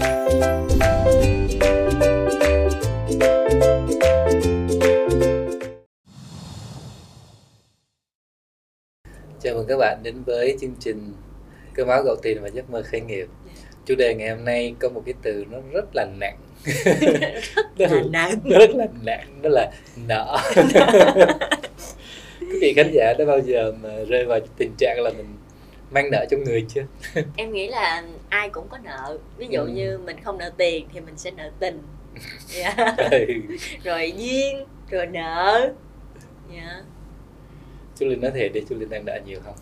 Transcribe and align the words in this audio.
Chào 0.00 0.14
mừng 9.54 9.66
các 9.68 9.76
bạn 9.78 9.98
đến 10.02 10.22
với 10.26 10.56
chương 10.60 10.74
trình 10.80 11.12
Cơm 11.74 11.88
áo 11.88 12.02
gạo 12.02 12.16
tiền 12.22 12.42
và 12.42 12.48
giấc 12.48 12.70
mơ 12.70 12.82
khởi 12.82 13.00
nghiệp. 13.00 13.26
Chủ 13.86 13.94
đề 13.94 14.14
ngày 14.14 14.28
hôm 14.28 14.44
nay 14.44 14.74
có 14.78 14.88
một 14.88 15.02
cái 15.06 15.14
từ 15.22 15.44
nó 15.50 15.58
rất 15.72 15.84
là 15.94 16.06
nặng. 16.20 16.38
rất 17.78 17.92
là 17.92 18.02
nặng. 18.10 18.40
Rất 18.44 18.70
là 18.74 18.86
nặng, 19.04 19.38
đó 19.42 19.50
là 19.52 19.70
nợ. 20.08 20.38
Quý 22.40 22.58
vị 22.60 22.72
khán 22.76 22.90
giả 22.92 23.14
đã 23.18 23.24
bao 23.24 23.40
giờ 23.40 23.72
mà 23.82 23.90
rơi 24.08 24.24
vào 24.24 24.40
tình 24.56 24.72
trạng 24.78 25.00
là 25.00 25.10
mình 25.10 25.26
mang 25.90 26.10
nợ 26.10 26.24
trong 26.30 26.44
người 26.44 26.64
chưa? 26.74 26.82
em 27.36 27.52
nghĩ 27.52 27.68
là 27.68 28.02
ai 28.28 28.48
cũng 28.48 28.68
có 28.68 28.78
nợ 28.84 29.18
ví 29.36 29.46
dụ 29.50 29.60
Ừ. 29.60 29.66
như 29.68 29.98
mình 29.98 30.16
không 30.24 30.38
nợ 30.38 30.50
tiền 30.56 30.86
thì 30.94 31.00
mình 31.00 31.14
sẽ 31.16 31.30
nợ 31.30 31.50
tình 31.60 31.82
Dạ. 32.48 32.74
Ừ. 33.10 33.18
rồi 33.84 34.12
duyên 34.16 34.64
rồi 34.90 35.06
nợ 35.06 35.72
dạ. 36.54 36.82
Chú 37.98 38.06
Linh 38.06 38.20
nói 38.20 38.30
thiệt 38.34 38.52
đi, 38.52 38.60
chú 38.68 38.74
Linh 38.78 38.90
đang 38.90 39.04
nợ 39.04 39.18
nhiều 39.26 39.40
không? 39.44 39.54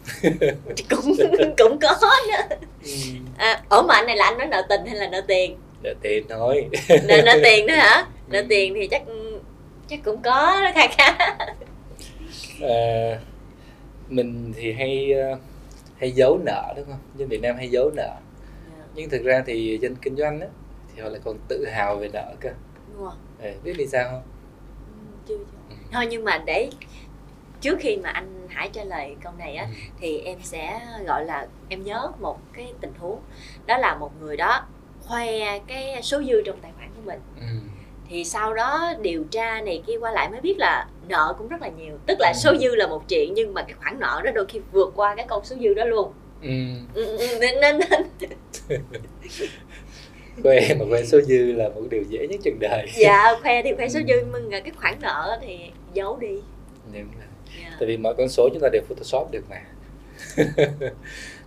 cũng 0.91 1.15
cũng 1.59 1.79
có 1.81 1.97
nữa 2.33 2.57
Ừ. 2.85 2.91
à, 3.37 3.63
ủa 3.71 3.83
mà 3.83 3.95
anh 3.95 4.07
này 4.07 4.17
là 4.17 4.25
anh 4.25 4.39
nói 4.39 4.47
nợ 4.47 4.63
tình 4.69 4.87
hay 4.87 4.97
là 4.97 5.09
nợ 5.09 5.21
tiền 5.29 5.57
Nợ 5.83 5.95
tiền 6.03 6.25
thôi. 6.29 6.69
nợ, 6.89 7.23
nợ 7.25 7.39
tiền 7.45 7.67
đó 7.67 7.75
hả 7.75 8.07
nợ 8.29 8.39
Ừ. 8.39 8.47
tiền 8.49 8.75
thì 8.75 8.87
chắc 8.91 9.03
chắc 9.89 10.01
cũng 10.05 10.23
có 10.23 10.61
đó 10.65 10.71
kha 10.75 10.87
khá 10.89 11.29
À, 12.63 13.19
mình 14.09 14.53
thì 14.57 14.73
hay 14.73 15.13
ờ, 15.13 15.37
hay 16.05 16.11
giấu 16.13 16.39
nợ 16.45 16.73
đúng 16.77 16.87
không? 16.87 16.99
Dân 17.17 17.29
Việt 17.29 17.41
Nam 17.43 17.57
hay 17.57 17.69
giấu 17.71 17.91
nợ. 17.97 18.11
Nhưng 18.95 19.11
thực 19.11 19.23
ra 19.23 19.43
thì 19.47 19.79
dân 19.83 19.97
kinh 20.03 20.17
doanh 20.17 20.41
á 20.41 20.47
thì 20.95 21.03
họ 21.03 21.09
lại 21.09 21.21
còn 21.25 21.37
tự 21.49 21.65
hào 21.67 21.97
về 21.97 22.09
nợ 22.13 22.35
cơ. 22.41 22.51
đúng 22.93 23.05
không 23.09 23.19
Ừ, 23.43 23.51
biết 23.65 23.75
vì 23.79 23.87
sao 23.87 24.05
không? 24.11 24.23
Ừ, 24.87 25.17
chưa 25.29 25.37
chưa 25.37 25.75
thôi 25.93 26.07
nhưng 26.11 26.25
mà 26.25 26.39
để 26.47 26.71
trước 27.61 27.77
khi 27.81 27.97
mà 27.97 28.11
anh 28.11 28.49
Hải 28.49 28.71
trả 28.73 28.85
lời 28.85 29.17
câu 29.23 29.33
này 29.39 29.57
á 29.57 29.67
thì 30.01 30.19
em 30.19 30.39
sẽ 30.43 30.81
gọi 31.07 31.25
là 31.25 31.47
em 31.69 31.83
nhớ 31.85 32.11
một 32.21 32.39
cái 32.53 32.73
tình 32.81 32.93
huống 32.99 33.21
đó 33.67 33.77
là 33.77 33.95
một 33.97 34.11
người 34.21 34.37
đó 34.37 34.67
khoe 35.07 35.59
cái 35.67 36.03
số 36.03 36.23
dư 36.23 36.43
trong 36.43 36.61
tài 36.61 36.73
khoản 36.77 36.89
của 36.97 37.03
mình 37.05 37.21
Ừ. 37.41 37.47
thì 38.09 38.25
sau 38.25 38.55
đó 38.55 38.95
điều 39.03 39.25
tra 39.31 39.61
này 39.61 39.83
kia 39.87 39.99
qua 40.01 40.11
lại 40.13 40.29
mới 40.31 40.41
biết 40.41 40.55
là 40.59 40.87
nợ 41.09 41.35
cũng 41.39 41.49
rất 41.49 41.61
là 41.63 41.69
nhiều 41.69 41.95
tức 42.07 42.17
là 42.21 42.29
Ừ. 42.37 42.39
số 42.39 42.55
dư 42.61 42.75
là 42.75 42.87
một 42.87 43.09
chuyện 43.09 43.35
nhưng 43.35 43.55
mà 43.55 43.63
cái 43.63 43.73
khoản 43.73 43.99
nợ 44.01 44.21
đó 44.25 44.31
đôi 44.35 44.47
khi 44.47 44.61
vượt 44.73 44.93
qua 44.97 45.15
cái 45.15 45.27
con 45.29 45.45
số 45.45 45.57
dư 45.63 45.75
đó 45.75 45.85
luôn 45.85 46.13
Ừ. 46.43 46.49
Ừ, 46.95 47.05
ừ, 47.19 47.27
nên 47.41 47.61
nên, 47.61 47.79
nên 47.91 48.31
Khoe 50.43 50.75
mà 50.79 50.85
khoe 50.91 51.03
số 51.05 51.21
dư 51.21 51.53
là 51.53 51.69
một 51.69 51.81
điều 51.91 52.03
dễ 52.03 52.27
nhất 52.27 52.41
trên 52.45 52.59
đời. 52.61 52.87
dạ 52.97 53.35
khoe 53.43 53.63
thì 53.63 53.73
khoe 53.77 53.89
số 53.95 53.99
Ừ. 54.01 54.05
dư 54.09 54.15
nhưng 54.33 54.51
mà 54.51 54.61
cái 54.61 54.71
khoản 54.77 54.95
nợ 55.01 55.39
thì 55.43 55.59
giấu 55.95 56.17
đi 56.17 56.29
Đúng 56.93 56.93
rồi. 56.95 57.25
dạ. 57.63 57.77
Tại 57.81 57.89
vì 57.89 57.97
mọi 57.97 58.15
con 58.19 58.29
số 58.29 58.49
chúng 58.53 58.61
ta 58.63 58.69
đều 58.73 58.83
photoshop 58.89 59.31
được 59.33 59.45
mà. 59.51 59.61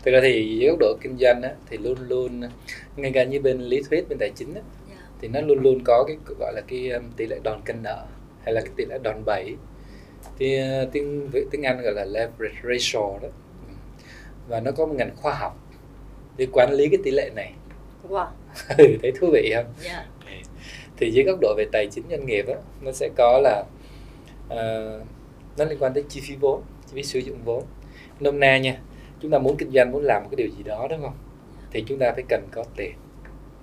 Thực 0.06 0.12
ra 0.12 0.20
thì 0.24 0.58
dưới 0.60 0.70
góc 0.70 0.80
độ 0.80 0.98
kinh 1.02 1.18
doanh 1.20 1.42
á, 1.42 1.50
thì 1.70 1.78
luôn 1.78 1.96
luôn 2.08 2.42
ngay 2.96 3.12
cả 3.12 3.24
như 3.24 3.40
bên 3.42 3.62
lý 3.62 3.82
thuyết 3.90 4.10
bên 4.10 4.18
tài 4.20 4.32
chính 4.36 4.54
á, 4.56 4.62
Dạ. 4.90 4.96
thì 5.22 5.28
nó 5.28 5.42
luôn 5.42 5.60
luôn 5.60 5.80
có 5.86 6.04
cái 6.08 6.18
gọi 6.40 6.54
là 6.56 6.62
cái 6.68 6.90
um, 6.90 7.04
tỷ 7.18 7.26
lệ 7.26 7.40
đòn 7.44 7.62
cân 7.66 7.84
nợ 7.84 8.06
hay 8.44 8.54
là 8.54 8.62
cái 8.62 8.72
tỷ 8.76 8.86
lệ 8.86 8.98
đòn 9.04 9.26
bẩy. 9.26 9.56
Thì 10.40 10.60
uh, 10.84 10.92
tiếng 10.92 11.30
với 11.34 11.46
tiếng 11.52 11.64
Anh 11.64 11.82
gọi 11.82 11.94
là 11.94 12.06
leverage 12.06 12.60
ratio 12.64 13.20
đó. 13.22 13.28
Và 14.48 14.60
nó 14.60 14.72
có 14.72 14.86
một 14.86 14.96
ngành 14.98 15.16
khoa 15.16 15.34
học 15.34 15.58
để 16.38 16.48
quản 16.54 16.74
lý 16.74 16.90
cái 16.90 17.00
tỷ 17.04 17.12
lệ 17.12 17.30
này. 17.36 17.54
Wow. 18.10 18.28
Ừ, 18.78 18.98
thấy 19.02 19.12
thú 19.12 19.30
vị 19.34 19.54
không? 19.56 19.66
Dạ. 19.84 20.06
Thì 20.98 21.12
dưới 21.12 21.26
góc 21.26 21.40
độ 21.42 21.54
về 21.58 21.66
tài 21.72 21.88
chính 21.92 22.04
doanh 22.10 22.26
nghiệp 22.26 22.46
á 22.48 22.56
nó 22.82 22.92
sẽ 22.92 23.10
có 23.18 23.40
là 23.44 23.64
ờ, 24.50 25.00
nó 25.58 25.66
liên 25.66 25.78
quan 25.80 25.94
tới 25.94 26.04
chi 26.10 26.22
phí 26.28 26.36
vốn 26.36 26.62
chi 26.86 26.92
phí 26.96 27.04
sử 27.04 27.20
dụng 27.20 27.38
vốn. 27.46 27.64
Nôm 28.20 28.40
na 28.40 28.58
nha 28.58 28.78
chúng 29.22 29.32
ta 29.32 29.40
muốn 29.40 29.58
kinh 29.58 29.72
doanh 29.72 29.92
muốn 29.92 30.04
làm 30.04 30.24
một 30.24 30.30
cái 30.32 30.36
điều 30.36 30.58
gì 30.58 30.64
đó 30.64 30.88
đúng 30.90 31.02
không? 31.02 31.18
Thì 31.72 31.84
chúng 31.88 32.00
ta 32.00 32.12
phải 32.12 32.24
cần 32.30 32.48
có 32.52 32.64
tiền. 32.76 32.94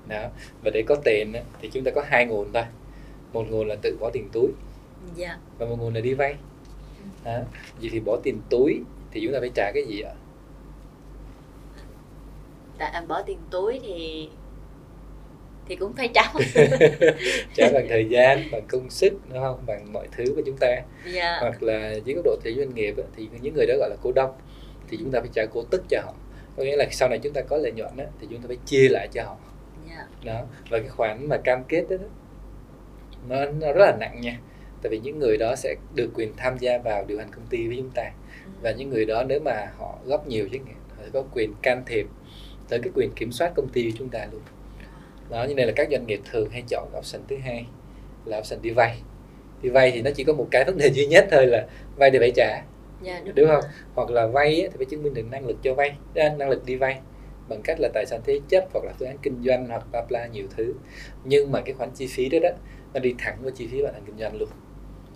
Đó. 0.09 0.29
Và 0.65 0.71
để 0.75 0.83
có 0.87 0.97
tiền 1.05 1.33
á, 1.33 1.41
thì 1.63 1.71
chúng 1.73 1.85
ta 1.85 1.91
có 1.91 2.03
hai 2.07 2.27
nguồn 2.27 2.53
thôi 2.53 2.63
một 3.35 3.45
nguồn 3.51 3.69
là 3.69 3.77
tự 3.83 3.97
bỏ 4.01 4.11
tiền 4.13 4.29
túi. 4.33 4.49
Dạ. 5.17 5.39
Và 5.59 5.67
một 5.67 5.77
nguồn 5.79 5.95
là 5.95 6.01
đi 6.01 6.15
vay. 6.15 6.35
Đó. 7.25 7.39
vậy 7.81 7.91
thì 7.93 8.01
bỏ 8.01 8.19
tiền 8.23 8.41
túi 8.51 8.81
thì 9.11 9.21
chúng 9.25 9.33
ta 9.33 9.41
phải 9.41 9.51
trả 9.55 9.71
cái 9.75 9.85
gì 9.87 10.01
ạ? 10.01 10.15
Tại 12.79 12.91
anh 12.91 13.09
bỏ 13.09 13.23
tiền 13.23 13.39
túi 13.51 13.81
thì 13.83 14.29
thì 15.69 15.77
cũng 15.77 15.93
phải 15.93 16.09
trả. 16.15 16.23
Trả 17.55 17.71
bằng 17.73 17.87
thời 17.89 18.09
gian 18.09 18.51
bằng 18.53 18.63
công 18.69 18.91
sức 18.91 19.13
đúng 19.29 19.43
không? 19.43 19.67
Bằng 19.67 19.93
mọi 19.93 20.09
thứ 20.17 20.25
của 20.37 20.43
chúng 20.47 20.57
ta. 20.57 20.77
Dạ. 21.13 21.39
Hoặc 21.41 21.63
là 21.63 21.93
dưới 22.05 22.15
góc 22.15 22.25
độ 22.25 22.37
tài 22.45 22.55
doanh 22.55 22.75
nghiệp 22.75 22.95
thì 23.17 23.29
những 23.41 23.55
người 23.55 23.67
đó 23.67 23.75
gọi 23.79 23.91
là 23.91 23.97
cổ 24.03 24.13
đông 24.13 24.33
thì 24.89 24.97
chúng 25.01 25.11
ta 25.11 25.21
phải 25.21 25.31
trả 25.33 25.47
cổ 25.47 25.65
tức 25.71 25.85
cho 25.89 26.01
họ. 26.05 26.15
Có 26.57 26.63
nghĩa 26.63 26.77
là 26.77 26.87
sau 26.91 27.09
này 27.09 27.19
chúng 27.19 27.33
ta 27.33 27.41
có 27.41 27.57
lợi 27.57 27.73
nhuận 27.73 27.97
á, 27.97 28.05
thì 28.21 28.27
chúng 28.31 28.41
ta 28.41 28.45
phải 28.49 28.59
chia 28.67 28.89
lại 28.89 29.09
cho 29.13 29.25
họ. 29.25 29.37
Dạ. 29.91 30.07
Đó. 30.25 30.43
Và 30.71 30.79
cái 30.79 30.89
khoản 30.89 31.29
mà 31.29 31.37
cam 31.45 31.65
kết 31.65 31.85
đó, 31.91 31.97
đó 31.97 32.07
nó, 33.29 33.45
nó 33.61 33.73
rất 33.73 33.85
là 33.87 33.97
nặng 34.01 34.21
nha. 34.21 34.39
Tại 34.83 34.91
vì 34.91 34.99
những 34.99 35.19
người 35.19 35.37
đó 35.37 35.57
sẽ 35.57 35.75
được 35.95 36.11
quyền 36.15 36.33
tham 36.37 36.59
gia 36.59 36.79
vào 36.79 37.05
điều 37.05 37.19
hành 37.19 37.31
công 37.31 37.47
ty 37.51 37.69
với 37.69 37.77
chúng 37.77 37.91
ta. 37.95 38.11
Và 38.63 38.73
những 38.73 38.91
người 38.91 39.05
đó 39.05 39.25
nếu 39.29 39.41
mà 39.41 39.67
họ 39.79 39.99
góp 40.05 40.27
nhiều 40.27 40.49
chứ 40.53 40.59
họ 40.97 41.03
có 41.13 41.25
quyền 41.35 41.53
can 41.63 41.83
thiệp 41.87 42.07
tới 42.69 42.79
cái 42.83 42.93
quyền 42.95 43.11
kiểm 43.17 43.33
soát 43.33 43.53
công 43.57 43.69
ty 43.69 43.91
của 43.91 43.97
chúng 43.99 44.09
ta 44.09 44.27
luôn. 44.33 44.41
Đó 45.31 45.45
như 45.45 45.55
này 45.55 45.67
là 45.67 45.73
các 45.77 45.89
doanh 45.91 46.07
nghiệp 46.07 46.21
thường 46.33 46.51
hay 46.51 46.63
chọn 46.69 46.89
option 46.99 47.23
thứ 47.29 47.37
hai 47.37 47.67
là 48.25 48.39
option 48.39 48.63
đi 48.63 48.71
vay. 48.71 48.99
Đi 49.63 49.71
vay 49.71 49.91
thì 49.91 50.03
nó 50.03 50.11
chỉ 50.11 50.25
có 50.25 50.33
một 50.33 50.49
cái 50.51 50.65
vấn 50.65 50.79
đề 50.79 50.91
duy 50.91 51.07
nhất 51.07 51.27
thôi 51.31 51.47
là 51.47 51.67
vay 51.97 52.11
để 52.11 52.19
phải 52.19 52.33
trả. 52.35 52.63
Dạ 53.03 53.21
đúng 53.25 53.49
không 53.49 53.61
rồi. 53.61 53.71
hoặc 53.95 54.11
là 54.11 54.27
vay 54.27 54.55
thì 54.55 54.77
phải 54.77 54.87
chứng 54.87 55.03
minh 55.03 55.15
được 55.15 55.27
năng 55.31 55.47
lực 55.47 55.57
cho 55.63 55.75
vay 55.75 55.97
à, 56.15 56.35
năng 56.39 56.51
lực 56.51 56.67
đi 56.67 56.77
vay 56.77 57.01
bằng 57.49 57.61
cách 57.65 57.81
là 57.81 57.89
tài 57.95 58.07
sản 58.07 58.21
thế 58.25 58.41
chấp 58.49 58.65
hoặc 58.73 58.85
là 58.85 58.93
phương 58.99 59.09
án 59.09 59.19
kinh 59.23 59.43
doanh 59.45 59.69
hoặc 59.69 59.83
bla 59.93 60.03
bla 60.09 60.27
nhiều 60.27 60.47
thứ. 60.57 60.75
Nhưng 61.25 61.53
mà 61.53 61.61
cái 61.61 61.75
khoản 61.75 61.91
chi 61.95 62.07
phí 62.07 62.29
đó 62.29 62.39
đó 62.43 62.51
nó 62.95 63.01
đi 63.01 63.15
thẳng 63.19 63.39
vào 63.43 63.51
chi 63.51 63.67
phí 63.67 63.83
vận 63.83 63.95
hành 63.95 64.03
kinh 64.07 64.19
doanh 64.19 64.37
luôn. 64.37 64.49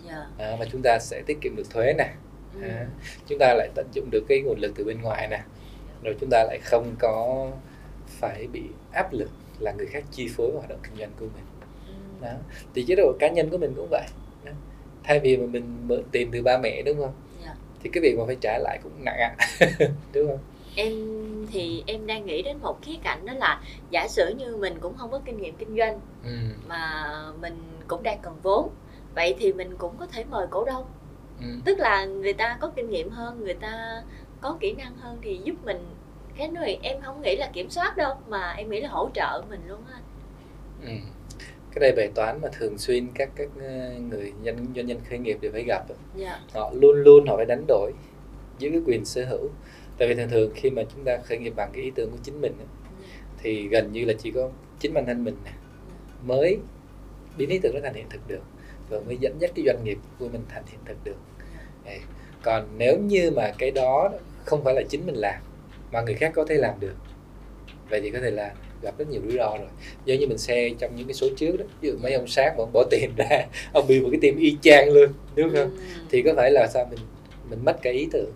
Dạ. 0.07 0.25
À, 0.37 0.55
mà 0.59 0.65
chúng 0.71 0.81
ta 0.81 0.99
sẽ 0.99 1.21
tiết 1.25 1.37
kiệm 1.41 1.55
được 1.55 1.69
thuế 1.69 1.93
nè. 1.97 2.09
Ừ. 2.53 2.61
à, 2.61 2.87
chúng 3.27 3.39
ta 3.39 3.53
lại 3.53 3.69
tận 3.75 3.87
dụng 3.93 4.09
được 4.11 4.23
cái 4.29 4.41
nguồn 4.41 4.59
lực 4.59 4.71
từ 4.75 4.83
bên 4.83 5.01
ngoài 5.01 5.27
nè. 5.27 5.41
Rồi 6.03 6.15
chúng 6.19 6.29
ta 6.29 6.43
lại 6.43 6.59
không 6.63 6.95
có 6.99 7.47
phải 8.07 8.47
bị 8.47 8.61
áp 8.91 9.13
lực 9.13 9.29
là 9.59 9.71
người 9.71 9.87
khác 9.87 10.03
chi 10.11 10.27
phối 10.35 10.51
hoạt 10.53 10.69
động 10.69 10.79
kinh 10.83 10.97
doanh 10.97 11.11
của 11.19 11.25
mình. 11.25 11.45
Ừ. 11.87 12.25
đó. 12.25 12.33
Thì 12.75 12.85
chế 12.87 12.95
độ 12.95 13.13
cá 13.19 13.29
nhân 13.29 13.49
của 13.49 13.57
mình 13.57 13.73
cũng 13.75 13.87
vậy. 13.91 14.07
Đó. 14.45 14.51
thay 15.03 15.19
vì 15.19 15.37
mà 15.37 15.45
mình 15.45 15.87
mượn 15.87 16.03
tiền 16.11 16.29
từ 16.31 16.41
ba 16.41 16.57
mẹ 16.57 16.81
đúng 16.81 16.97
không? 16.97 17.13
Dạ. 17.45 17.55
thì 17.83 17.89
cái 17.93 18.01
việc 18.01 18.15
mà 18.17 18.23
phải 18.25 18.37
trả 18.41 18.57
lại 18.57 18.79
cũng 18.83 18.91
nặng 19.05 19.19
ạ. 19.19 19.35
Đúng 20.13 20.27
không 20.27 20.39
em 20.83 20.93
thì 21.51 21.83
em 21.87 22.07
đang 22.07 22.25
nghĩ 22.25 22.41
đến 22.41 22.57
một 22.61 22.81
khía 22.81 22.95
cạnh 23.03 23.25
đó 23.25 23.33
là 23.33 23.61
giả 23.89 24.07
sử 24.07 24.33
như 24.37 24.55
mình 24.57 24.73
cũng 24.79 24.97
không 24.97 25.11
có 25.11 25.19
kinh 25.25 25.37
nghiệm 25.41 25.55
kinh 25.55 25.75
doanh 25.77 25.99
ừ. 26.23 26.29
mà 26.67 27.03
mình 27.41 27.53
cũng 27.87 28.03
đang 28.03 28.19
cần 28.21 28.33
vốn 28.43 28.69
vậy 29.15 29.35
thì 29.39 29.53
mình 29.53 29.75
cũng 29.77 29.93
có 29.99 30.05
thể 30.05 30.23
mời 30.23 30.47
cổ 30.49 30.65
đông 30.65 30.85
Ừ. 31.41 31.45
tức 31.65 31.79
là 31.79 32.05
người 32.05 32.33
ta 32.33 32.57
có 32.61 32.71
kinh 32.75 32.89
nghiệm 32.89 33.09
hơn 33.09 33.39
người 33.43 33.53
ta 33.53 34.03
có 34.41 34.57
kỹ 34.59 34.73
năng 34.77 34.95
hơn 34.97 35.17
thì 35.21 35.39
giúp 35.43 35.55
mình 35.63 35.85
cái 36.37 36.47
này 36.47 36.79
em 36.83 37.01
không 37.01 37.21
nghĩ 37.21 37.35
là 37.35 37.49
kiểm 37.53 37.69
soát 37.69 37.97
đâu 37.97 38.15
mà 38.27 38.51
em 38.57 38.69
nghĩ 38.69 38.81
là 38.81 38.89
hỗ 38.89 39.09
trợ 39.13 39.41
mình 39.49 39.61
luôn 39.67 39.79
á 39.91 39.99
Ừ. 40.81 40.91
cái 41.71 41.79
đây 41.79 41.91
bài 41.97 42.09
toán 42.15 42.39
mà 42.41 42.47
thường 42.59 42.77
xuyên 42.77 43.07
các 43.15 43.29
các 43.35 43.49
ờ, 43.61 43.93
người 44.09 44.33
doanh 44.45 44.57
doanh 44.75 44.85
nhân 44.85 44.97
khởi 45.09 45.19
nghiệp 45.19 45.37
đều 45.41 45.51
phải 45.51 45.63
gặp 45.63 45.89
á. 45.89 45.95
dạ 46.15 46.39
họ 46.53 46.71
luôn 46.73 46.95
luôn 47.03 47.27
họ 47.27 47.35
phải 47.37 47.45
đánh 47.45 47.63
đổi 47.67 47.91
giữ 48.59 48.69
cái 48.71 48.81
quyền 48.85 49.05
sở 49.05 49.25
hữu 49.25 49.49
tại 49.99 50.07
vì 50.07 50.15
thường 50.15 50.29
thường 50.29 50.51
khi 50.55 50.69
mà 50.69 50.83
chúng 50.95 51.03
ta 51.03 51.17
khởi 51.17 51.37
nghiệp 51.37 51.53
bằng 51.55 51.69
cái 51.73 51.83
ý 51.83 51.91
tưởng 51.95 52.11
của 52.11 52.17
chính 52.23 52.41
mình 52.41 52.53
thì 53.41 53.67
gần 53.67 53.91
như 53.91 54.05
là 54.05 54.13
chỉ 54.19 54.31
có 54.31 54.49
chính 54.79 54.93
bản 54.93 55.05
thân 55.05 55.23
mình 55.23 55.35
mới 56.25 56.57
biến 57.37 57.49
ý 57.49 57.59
tưởng 57.59 57.73
đó 57.73 57.79
thành 57.83 57.93
hiện 57.93 58.05
thực 58.09 58.27
được 58.27 58.41
và 58.89 58.99
mới 58.99 59.17
dẫn 59.17 59.35
dắt 59.39 59.51
cái 59.55 59.65
doanh 59.65 59.83
nghiệp 59.83 59.97
của 60.19 60.29
mình 60.29 60.41
thành 60.49 60.63
hiện 60.71 60.79
thực 60.85 60.97
được. 61.03 61.15
Còn 62.43 62.67
nếu 62.77 62.99
như 62.99 63.31
mà 63.31 63.51
cái 63.57 63.71
đó 63.71 64.09
không 64.45 64.63
phải 64.63 64.73
là 64.73 64.81
chính 64.89 65.05
mình 65.05 65.15
làm 65.15 65.41
mà 65.91 66.01
người 66.01 66.13
khác 66.13 66.31
có 66.35 66.45
thể 66.45 66.55
làm 66.55 66.79
được 66.79 66.95
vậy 67.89 68.01
thì 68.01 68.09
có 68.09 68.19
thể 68.19 68.31
là 68.31 68.53
gặp 68.81 68.97
rất 68.97 69.09
nhiều 69.09 69.21
rủi 69.27 69.37
ro 69.37 69.57
rồi. 69.57 69.67
Giống 70.05 70.19
như 70.19 70.27
mình 70.27 70.37
xe 70.37 70.69
trong 70.79 70.95
những 70.95 71.07
cái 71.07 71.13
số 71.13 71.27
trước 71.37 71.57
đó 71.59 71.65
ví 71.81 71.89
dụ 71.89 71.95
mấy 72.01 72.13
ông 72.13 72.27
sát 72.27 72.53
mà 72.57 72.63
ông 72.63 72.73
bỏ 72.73 72.83
tiền 72.91 73.11
ra 73.17 73.45
ông 73.73 73.87
bị 73.87 73.99
một 73.99 74.09
cái 74.11 74.19
team 74.21 74.37
y 74.37 74.57
chang 74.61 74.89
luôn 74.89 75.13
đúng 75.35 75.49
không? 75.49 75.75
Ừ. 75.75 75.81
thì 76.09 76.21
có 76.21 76.33
phải 76.35 76.51
là 76.51 76.67
sao? 76.67 76.87
Mình 76.89 76.99
mình 77.49 77.65
mất 77.65 77.77
cái 77.81 77.93
ý 77.93 78.07
tưởng 78.11 78.31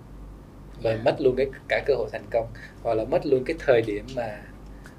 và 0.84 0.98
mất 1.06 1.16
luôn 1.20 1.36
cái 1.36 1.48
cả 1.68 1.84
cơ 1.86 1.94
hội 1.96 2.10
thành 2.12 2.26
công 2.32 2.48
hoặc 2.84 2.94
là 2.94 3.04
mất 3.04 3.26
luôn 3.26 3.44
cái 3.46 3.56
thời 3.60 3.82
điểm 3.82 4.06
mà 4.16 4.42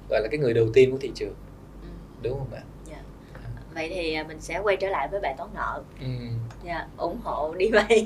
gọi 0.09 0.21
là 0.21 0.27
cái 0.31 0.37
người 0.39 0.53
đầu 0.53 0.67
tiên 0.73 0.91
của 0.91 0.97
thị 0.97 1.11
trường 1.15 1.33
Ừ. 1.83 1.87
đúng 2.23 2.37
không 2.39 2.53
ạ 2.53 2.61
Dạ. 2.89 2.97
vậy 3.75 3.91
thì 3.95 4.13
à, 4.13 4.23
mình 4.27 4.37
sẽ 4.41 4.59
quay 4.63 4.75
trở 4.77 4.89
lại 4.89 5.07
với 5.11 5.19
bài 5.21 5.35
toán 5.37 5.49
nợ 5.53 5.81
ừ. 5.99 6.05
dạ 6.65 6.87
ủng 6.97 7.17
hộ 7.23 7.53
đi 7.57 7.69
vay 7.71 8.03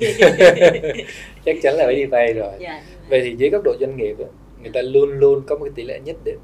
chắc 1.44 1.56
chắn 1.62 1.74
là 1.74 1.84
phải 1.86 1.94
đi 1.94 2.04
vay 2.04 2.32
rồi 2.32 2.52
dạ 2.60 2.82
vậy 3.08 3.20
thì 3.24 3.36
dưới 3.38 3.50
góc 3.50 3.62
độ 3.64 3.72
doanh 3.80 3.96
nghiệp 3.96 4.16
người 4.62 4.70
ta 4.74 4.82
luôn 4.82 5.10
luôn 5.10 5.42
có 5.46 5.56
một 5.56 5.64
cái 5.64 5.72
tỷ 5.74 5.82
lệ 5.84 6.00
nhất 6.04 6.16
định 6.24 6.38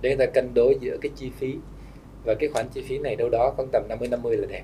để 0.00 0.16
người 0.16 0.26
ta 0.26 0.32
cân 0.32 0.54
đối 0.54 0.78
giữa 0.80 0.96
cái 1.02 1.10
chi 1.16 1.30
phí 1.38 1.54
và 2.24 2.34
cái 2.34 2.48
khoản 2.48 2.68
chi 2.68 2.82
phí 2.88 2.98
này 2.98 3.16
đâu 3.16 3.28
đó 3.28 3.52
khoảng 3.56 3.68
tầm 3.72 3.82
50 3.88 4.08
50 4.08 4.36
là 4.36 4.46
đẹp. 4.46 4.62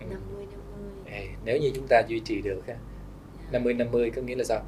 Ừ. 0.00 0.06
50 0.10 0.46
50 0.52 1.12
Ê, 1.12 1.26
nếu 1.44 1.58
như 1.58 1.70
chúng 1.74 1.86
ta 1.88 2.02
duy 2.08 2.20
trì 2.20 2.40
được 2.42 2.60
ha, 2.66 2.74
50 3.52 3.74
50 3.74 4.10
có 4.16 4.22
nghĩa 4.22 4.34
là 4.34 4.44
sao? 4.44 4.62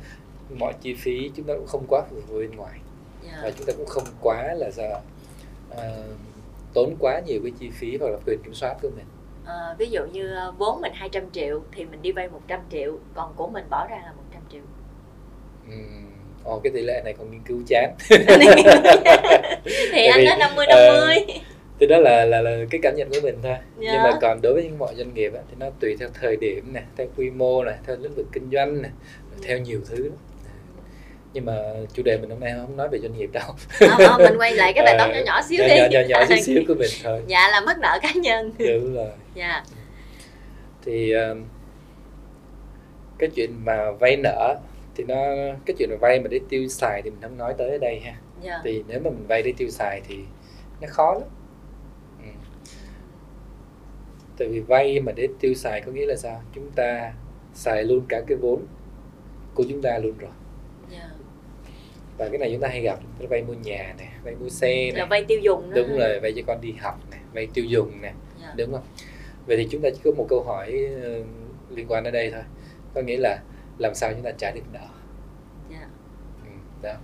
Mọi 0.50 0.72
chi 0.82 0.94
phí 0.94 1.30
chúng 1.36 1.46
ta 1.46 1.54
cũng 1.54 1.66
không 1.66 1.84
quá 1.88 2.02
phụ 2.10 2.16
thuộc 2.28 2.38
bên 2.38 2.56
ngoài 2.56 2.78
Dạ. 3.24 3.40
và 3.42 3.50
chúng 3.58 3.66
ta 3.66 3.72
cũng 3.76 3.86
không 3.86 4.04
quá 4.22 4.54
là 4.54 4.70
sao 4.70 5.02
ờ, 5.70 6.02
tốn 6.74 6.96
quá 6.98 7.20
nhiều 7.26 7.40
cái 7.42 7.52
chi 7.60 7.70
phí 7.70 7.96
hoặc 8.00 8.08
là 8.08 8.18
quyền 8.26 8.38
kiểm 8.44 8.54
soát 8.54 8.74
của 8.82 8.88
mình. 8.96 9.04
Ờ, 9.44 9.74
ví 9.78 9.86
dụ 9.90 10.00
như 10.12 10.34
ờ, 10.34 10.52
vốn 10.58 10.80
mình 10.80 10.92
200 10.94 11.30
triệu 11.32 11.62
thì 11.72 11.84
mình 11.84 12.02
đi 12.02 12.12
vay 12.12 12.28
100 12.28 12.60
triệu 12.72 12.98
còn 13.14 13.32
của 13.36 13.46
mình 13.48 13.64
bỏ 13.70 13.86
ra 13.90 13.96
là 14.04 14.12
100 14.16 14.42
triệu 14.52 14.62
Ừm, 15.70 16.06
Ồ, 16.44 16.60
cái 16.64 16.72
tỷ 16.74 16.82
lệ 16.82 17.02
này 17.04 17.14
còn 17.18 17.30
nghiên 17.30 17.40
cứu 17.46 17.58
chán. 17.68 17.94
thì 19.92 20.06
anh 20.06 20.24
nói 20.24 20.36
50 20.38 20.66
ờ, 20.66 21.00
50 21.00 21.24
thì 21.80 21.86
đó 21.86 21.98
là 21.98 22.24
là 22.24 22.40
là 22.42 22.50
cái 22.70 22.80
cảm 22.82 22.94
nhận 22.96 23.10
của 23.10 23.20
mình 23.22 23.38
thôi 23.42 23.52
Dạ. 23.80 23.92
nhưng 23.92 24.02
mà 24.02 24.18
còn 24.20 24.38
đối 24.42 24.52
với 24.54 24.64
những 24.64 24.78
mọi 24.78 24.94
doanh 24.94 25.14
nghiệp 25.14 25.34
á, 25.34 25.40
thì 25.48 25.54
nó 25.58 25.66
tùy 25.80 25.96
theo 26.00 26.08
thời 26.20 26.36
điểm 26.36 26.72
này 26.72 26.82
theo 26.96 27.06
quy 27.16 27.30
mô 27.30 27.64
này 27.64 27.74
theo 27.86 27.96
lĩnh 27.96 28.14
vực 28.14 28.26
kinh 28.32 28.50
doanh 28.52 28.82
này 28.82 28.90
theo 29.42 29.58
nhiều 29.58 29.80
thứ 29.88 30.04
lắm. 30.04 30.12
Nhưng 31.32 31.44
mà 31.44 31.52
chủ 31.94 32.02
đề 32.02 32.18
mình 32.18 32.30
hôm 32.30 32.40
nay 32.40 32.52
không 32.60 32.76
nói 32.76 32.88
về 32.88 32.98
doanh 32.98 33.18
nghiệp 33.18 33.30
đâu. 33.32 33.48
Ờ, 33.80 34.06
ờ, 34.06 34.18
mình 34.18 34.38
quay 34.38 34.54
lại 34.54 34.72
cái 34.72 34.84
bài 34.84 34.94
toán 34.98 35.10
Ờ, 35.12 35.16
nhỏ 35.18 35.24
nhỏ 35.26 35.42
xíu 35.42 35.58
nhỏ, 35.60 35.68
đi. 35.74 35.80
nhỏ, 35.80 35.86
nhỏ, 35.90 36.00
nhỏ 36.08 36.24
xíu 36.28 36.38
xíu 36.38 36.62
của 36.68 36.74
mình 36.74 36.90
thôi. 37.04 37.22
Dạ 37.26 37.48
là 37.50 37.60
mắc 37.60 37.78
nợ 37.78 37.98
cá 38.02 38.12
nhân. 38.12 38.52
Đúng 38.58 38.94
rồi. 38.94 39.10
Dạ. 39.34 39.64
Thì 40.84 41.12
um, 41.12 41.44
cái 43.18 43.30
chuyện 43.36 43.50
mà 43.64 43.90
vay 43.90 44.16
nợ 44.16 44.56
thì 44.96 45.04
nó 45.04 45.14
cái 45.66 45.76
chuyện 45.78 45.88
mà 45.90 45.96
vay 46.00 46.20
mà 46.20 46.28
để 46.30 46.40
tiêu 46.48 46.68
xài 46.68 47.02
thì 47.02 47.10
mình 47.10 47.18
không 47.22 47.38
nói 47.38 47.54
tới 47.58 47.70
ở 47.70 47.78
đây 47.78 48.00
ha. 48.04 48.14
Dạ. 48.42 48.60
Thì 48.64 48.84
nếu 48.88 49.00
mà 49.04 49.10
mình 49.10 49.26
vay 49.28 49.42
để 49.42 49.52
tiêu 49.56 49.68
xài 49.70 50.00
thì 50.08 50.16
nó 50.80 50.88
khó 50.90 51.12
lắm. 51.14 51.22
Ừ. 52.22 52.28
tại 54.38 54.48
vì 54.48 54.60
vay 54.60 55.00
mà 55.00 55.12
để 55.12 55.28
tiêu 55.40 55.54
xài 55.54 55.80
có 55.80 55.92
nghĩa 55.92 56.06
là 56.06 56.16
sao? 56.16 56.42
Chúng 56.54 56.70
ta 56.70 57.12
xài 57.54 57.84
luôn 57.84 58.04
cả 58.08 58.20
cái 58.26 58.36
vốn 58.36 58.66
của 59.54 59.64
chúng 59.68 59.82
ta 59.82 59.98
luôn 59.98 60.12
rồi 60.18 60.30
và 62.18 62.28
cái 62.28 62.38
này 62.38 62.50
chúng 62.52 62.60
ta 62.60 62.68
hay 62.68 62.80
gặp 62.80 62.98
ta 63.18 63.26
vay 63.30 63.42
mua 63.42 63.54
nhà 63.54 63.94
này 63.98 64.08
vay 64.24 64.34
mua 64.34 64.48
xe 64.48 64.90
là 64.92 64.98
này 64.98 65.06
vay 65.06 65.24
tiêu 65.24 65.38
dùng 65.38 65.70
đó. 65.70 65.76
Đúng 65.76 65.98
rồi 65.98 66.20
vay 66.20 66.32
cho 66.36 66.42
con 66.46 66.60
đi 66.60 66.72
học 66.72 67.00
này 67.10 67.20
vay 67.32 67.48
tiêu 67.54 67.64
dùng 67.64 68.02
này 68.02 68.12
dạ. 68.40 68.54
đúng 68.56 68.72
không? 68.72 68.84
Vậy 69.46 69.56
thì 69.56 69.68
chúng 69.70 69.82
ta 69.82 69.88
chỉ 69.90 70.00
có 70.04 70.10
một 70.10 70.26
câu 70.28 70.42
hỏi 70.42 70.88
ờ, 71.02 71.22
liên 71.70 71.86
quan 71.88 72.04
ở 72.04 72.10
đây 72.10 72.30
thôi. 72.30 72.42
Có 72.94 73.02
nghĩa 73.02 73.16
là 73.16 73.38
làm 73.78 73.94
sao 73.94 74.12
chúng 74.12 74.22
ta 74.22 74.30
trả 74.38 74.50
được 74.50 74.62
nợ? 74.72 74.86
Dạ. 75.70 75.88
Ừ, 76.44 76.50
đó. 76.82 76.94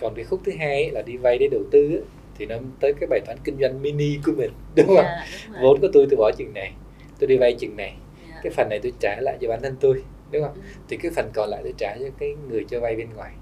Còn 0.00 0.14
cái 0.14 0.24
khúc 0.24 0.40
thứ 0.44 0.52
hai 0.58 0.82
ấy 0.82 0.90
là 0.90 1.02
đi 1.02 1.16
vay 1.16 1.38
để 1.38 1.48
đầu 1.50 1.62
tư 1.70 1.90
ấy, 1.90 2.02
thì 2.38 2.46
nó 2.46 2.56
tới 2.80 2.92
cái 3.00 3.06
bài 3.06 3.20
toán 3.26 3.38
kinh 3.44 3.56
doanh 3.60 3.82
mini 3.82 4.18
của 4.26 4.32
mình 4.32 4.50
đúng 4.76 4.86
không? 4.86 4.96
Dạ 4.96 5.26
đúng 5.46 5.52
rồi. 5.52 5.62
Vốn 5.62 5.80
của 5.80 5.88
tôi 5.92 6.06
tôi 6.10 6.16
bỏ 6.16 6.30
chừng 6.36 6.54
này 6.54 6.72
tôi 7.18 7.26
đi 7.26 7.36
vay 7.36 7.54
chừng 7.58 7.76
này. 7.76 7.94
Dạ. 8.28 8.40
cái 8.42 8.52
phần 8.52 8.68
này 8.70 8.80
tôi 8.82 8.92
trả 9.00 9.20
lại 9.20 9.38
cho 9.40 9.48
bản 9.48 9.62
thân 9.62 9.76
tôi 9.80 10.02
đúng 10.30 10.42
không? 10.42 10.54
Ừ. 10.54 10.60
thì 10.88 10.96
cái 10.96 11.12
phần 11.16 11.30
còn 11.34 11.50
lại 11.50 11.60
tôi 11.62 11.74
trả 11.78 11.96
cho 12.00 12.06
cái 12.18 12.34
người 12.48 12.64
cho 12.70 12.80
vay 12.80 12.96
bên 12.96 13.08
ngoài. 13.16 13.32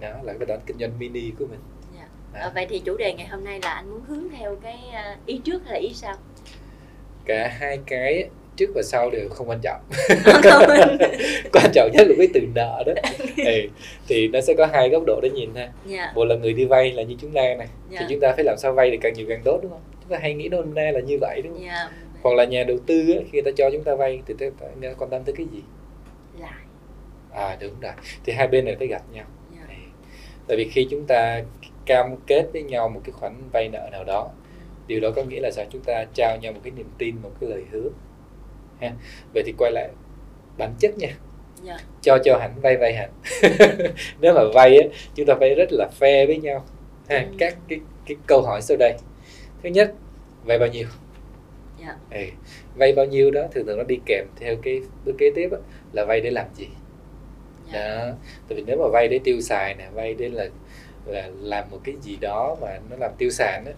Đó 0.00 0.08
là 0.22 0.32
cái 0.38 0.46
toán 0.46 0.60
kinh 0.66 0.78
doanh 0.78 0.98
mini 0.98 1.30
của 1.38 1.46
mình. 1.46 1.60
Dạ. 1.96 2.06
Ờ, 2.40 2.52
vậy 2.54 2.66
thì 2.70 2.78
chủ 2.84 2.96
đề 2.96 3.12
ngày 3.14 3.26
hôm 3.26 3.44
nay 3.44 3.60
là 3.62 3.70
anh 3.70 3.90
muốn 3.90 4.00
hướng 4.08 4.28
theo 4.38 4.56
cái 4.62 4.78
ờ, 4.92 5.14
ý 5.26 5.40
trước 5.44 5.62
hay 5.66 5.72
là 5.82 5.88
ý 5.88 5.94
sau? 5.94 6.14
Cả 7.24 7.48
hai 7.58 7.78
cái 7.86 8.28
trước 8.56 8.70
và 8.74 8.82
sau 8.82 9.10
đều 9.10 9.28
không 9.28 9.48
quan 9.48 9.60
trọng. 9.62 9.80
Quan 11.52 11.70
trọng 11.74 11.90
nhất 11.92 12.06
là 12.08 12.14
cái 12.18 12.28
từ 12.34 12.40
nợ 12.54 12.82
đó. 12.86 12.92
Ừ. 13.46 13.60
thì 14.08 14.28
nó 14.28 14.40
sẽ 14.40 14.54
có 14.54 14.66
hai 14.66 14.88
góc 14.88 15.02
độ 15.06 15.20
để 15.22 15.30
nhìn 15.30 15.54
ha. 15.54 15.72
Dạ. 15.86 16.12
Một 16.14 16.24
là 16.24 16.34
người 16.34 16.52
đi 16.52 16.64
vay 16.64 16.92
là 16.92 17.02
như 17.02 17.14
chúng 17.20 17.32
ta 17.32 17.40
này 17.58 17.68
Dạ. 17.90 17.98
thì 18.00 18.06
chúng 18.10 18.20
ta 18.20 18.32
phải 18.36 18.44
làm 18.44 18.56
sao 18.58 18.72
vay 18.72 18.90
được 18.90 18.98
càng 19.00 19.12
nhiều 19.14 19.26
càng 19.28 19.40
tốt 19.44 19.58
đúng 19.62 19.70
không? 19.70 19.80
Chúng 20.00 20.10
ta 20.10 20.18
hay 20.22 20.34
nghĩ 20.34 20.48
nôm 20.48 20.74
na 20.74 20.90
là 20.94 21.00
như 21.00 21.18
vậy 21.20 21.40
đúng 21.44 21.52
không? 21.54 21.66
Dạ. 21.66 21.90
Hoặc 22.22 22.34
là 22.34 22.44
nhà 22.44 22.64
đầu 22.64 22.76
tư 22.86 23.12
á, 23.12 23.20
khi 23.32 23.40
ta 23.40 23.50
cho 23.56 23.70
chúng 23.72 23.84
ta 23.84 23.94
vay 23.94 24.22
thì 24.26 24.34
ta 24.38 24.46
người 24.80 24.88
ta 24.90 24.94
quan 24.98 25.10
tâm 25.10 25.24
tới 25.24 25.34
cái 25.38 25.46
gì? 25.52 25.62
Lại 26.40 26.50
à 27.32 27.56
đúng 27.60 27.80
rồi. 27.80 27.92
Thì 28.24 28.32
hai 28.32 28.48
bên 28.48 28.64
này 28.64 28.76
phải 28.78 28.86
gặp 28.86 29.02
nhau. 29.12 29.24
dạ. 29.28 29.39
Tại 30.50 30.56
vì 30.56 30.68
khi 30.68 30.86
chúng 30.90 31.06
ta 31.06 31.42
cam 31.86 32.16
kết 32.26 32.46
với 32.52 32.62
nhau 32.62 32.88
một 32.88 33.00
cái 33.04 33.12
khoản 33.12 33.34
vay 33.52 33.68
nợ 33.68 33.88
nào 33.92 34.04
đó 34.04 34.30
điều 34.86 35.00
đó 35.00 35.10
có 35.16 35.22
nghĩa 35.22 35.40
là 35.40 35.50
sao? 35.50 35.64
Chúng 35.70 35.82
ta 35.82 36.04
trao 36.14 36.36
nhau 36.36 36.52
một 36.52 36.60
cái 36.64 36.70
niềm 36.76 36.86
tin 36.98 37.16
một 37.22 37.30
cái 37.40 37.50
lời 37.50 37.62
hứa. 37.70 37.88
Ha? 38.80 38.92
Vậy 39.34 39.42
thì 39.46 39.52
quay 39.58 39.72
lại 39.72 39.88
bản 40.58 40.74
chất 40.78 40.98
nha. 40.98 41.08
Dạ. 41.62 41.76
Cho 42.02 42.18
cho 42.24 42.38
hẳn 42.38 42.60
vay 42.62 42.76
vay 42.76 42.94
hẳn. 42.94 43.10
Nếu 44.20 44.34
mà 44.34 44.40
vay 44.54 44.76
á 44.76 44.88
chúng 45.14 45.26
ta 45.26 45.34
phải 45.40 45.54
rất 45.54 45.68
là 45.72 45.88
fair 46.00 46.26
với 46.26 46.38
nhau. 46.38 46.64
Ha? 47.08 47.18
Ừ. 47.18 47.34
các 47.38 47.56
cái 47.68 47.80
cái 48.06 48.16
câu 48.26 48.42
hỏi 48.42 48.62
sau 48.62 48.76
đây. 48.76 48.94
Thứ 49.62 49.68
nhất 49.68 49.94
vay 50.44 50.58
bao 50.58 50.68
nhiêu? 50.68 50.86
Dạ. 51.80 51.96
Ừ. 52.10 52.24
vay 52.74 52.92
bao 52.92 53.06
nhiêu 53.06 53.30
đó 53.30 53.42
thường 53.52 53.66
thường 53.66 53.78
nó 53.78 53.84
đi 53.84 53.98
kèm 54.06 54.26
theo 54.40 54.56
cái 54.62 54.80
bước 55.04 55.14
kế 55.18 55.30
tiếp 55.34 55.48
á, 55.52 55.58
là 55.92 56.04
vay 56.04 56.20
để 56.20 56.30
làm 56.30 56.46
gì 56.54 56.68
đó 57.72 58.12
tại 58.48 58.56
vì 58.56 58.62
nếu 58.66 58.78
mà 58.78 58.88
vay 58.92 59.08
để 59.08 59.20
tiêu 59.24 59.40
xài 59.40 59.74
nè 59.74 59.88
vay 59.94 60.14
để 60.14 60.28
là 60.28 60.44
là 61.06 61.28
làm 61.40 61.70
một 61.70 61.78
cái 61.84 61.94
gì 62.02 62.16
đó 62.20 62.56
mà 62.60 62.78
nó 62.90 62.96
làm 62.96 63.10
tiêu 63.18 63.30
sản 63.30 63.64
á, 63.66 63.72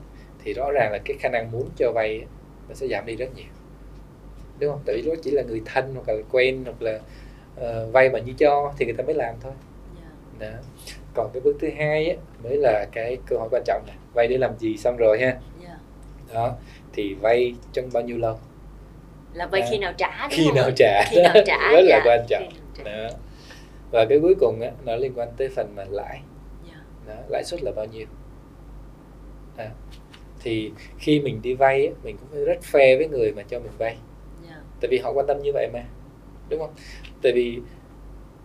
thì 0.44 0.52
rõ 0.52 0.70
ràng 0.70 0.92
là 0.92 0.98
cái 1.04 1.16
khả 1.20 1.28
năng 1.28 1.50
muốn 1.52 1.68
cho 1.76 1.92
vay 1.94 2.20
á, 2.20 2.26
nó 2.68 2.74
sẽ 2.74 2.86
giảm 2.86 3.06
đi 3.06 3.16
rất 3.16 3.36
nhiều. 3.36 3.46
Đúng 4.58 4.70
không? 4.70 4.80
Tại 4.86 4.96
vì 4.96 5.10
nó 5.10 5.14
chỉ 5.22 5.30
là 5.30 5.42
người 5.42 5.62
thân 5.64 5.94
hoặc 5.94 6.14
là 6.16 6.22
quen 6.32 6.62
hoặc 6.64 6.82
là 6.82 6.98
ờ, 7.56 7.88
vay 7.92 8.10
mà 8.10 8.18
như 8.18 8.32
cho 8.38 8.72
thì 8.78 8.84
người 8.84 8.94
ta 8.94 9.04
mới 9.04 9.14
làm 9.14 9.34
thôi. 9.40 9.52
Dạ. 10.00 10.46
Đó. 10.48 10.56
còn 11.14 11.30
cái 11.34 11.40
bước 11.40 11.56
thứ 11.60 11.68
hai 11.78 12.08
á, 12.10 12.16
mới 12.44 12.56
là 12.56 12.86
cái 12.92 13.18
câu 13.26 13.38
hỏi 13.38 13.48
quan 13.50 13.62
trọng 13.66 13.82
này 13.86 13.96
vay 14.14 14.28
để 14.28 14.38
làm 14.38 14.58
gì 14.58 14.76
xong 14.76 14.96
rồi 14.96 15.20
ha. 15.20 15.36
Dạ. 15.62 15.76
Đó 16.34 16.54
thì 16.92 17.14
vay 17.14 17.54
trong 17.72 17.88
bao 17.92 18.02
nhiêu 18.02 18.18
lâu? 18.18 18.38
Là 19.34 19.46
vay 19.46 19.60
À, 19.60 19.68
khi 19.70 19.78
nào 19.78 19.92
trả 19.98 20.28
khi 20.30 20.44
không? 20.46 20.54
nào 20.54 20.70
trả. 20.76 21.04
Khi 21.10 21.22
nào 21.22 21.34
trả 21.46 21.58
rất 21.72 21.80
là 21.82 21.96
dạ. 21.96 22.02
quan 22.04 22.26
trọng. 22.28 22.48
Đó 22.84 23.08
và 23.92 24.04
cái 24.08 24.18
cuối 24.22 24.34
cùng 24.40 24.60
á, 24.60 24.70
nó 24.84 24.96
liên 24.96 25.12
quan 25.14 25.28
tới 25.36 25.48
phần 25.48 25.72
mà 25.76 25.84
lãi. 25.90 26.20
Dạ. 26.68 26.82
Đó, 27.06 27.14
lãi 27.28 27.44
suất 27.44 27.62
là 27.62 27.72
bao 27.76 27.86
nhiêu? 27.86 28.06
À, 29.56 29.70
thì 30.40 30.72
khi 30.98 31.20
mình 31.20 31.42
đi 31.42 31.54
vay 31.54 31.86
á, 31.86 31.92
mình 32.02 32.16
cũng 32.16 32.28
phải 32.32 32.44
rất 32.44 32.58
fair 32.72 32.98
với 32.98 33.08
người 33.08 33.32
mà 33.32 33.42
cho 33.42 33.58
mình 33.58 33.72
vay. 33.78 33.96
Dạ. 34.48 34.62
Tại 34.80 34.88
vì 34.90 34.98
họ 34.98 35.12
quan 35.12 35.26
tâm 35.26 35.42
như 35.42 35.50
vậy 35.54 35.68
mà 35.72 35.82
đúng 36.48 36.60
không? 36.60 36.74
Tại 37.22 37.32
vì 37.32 37.58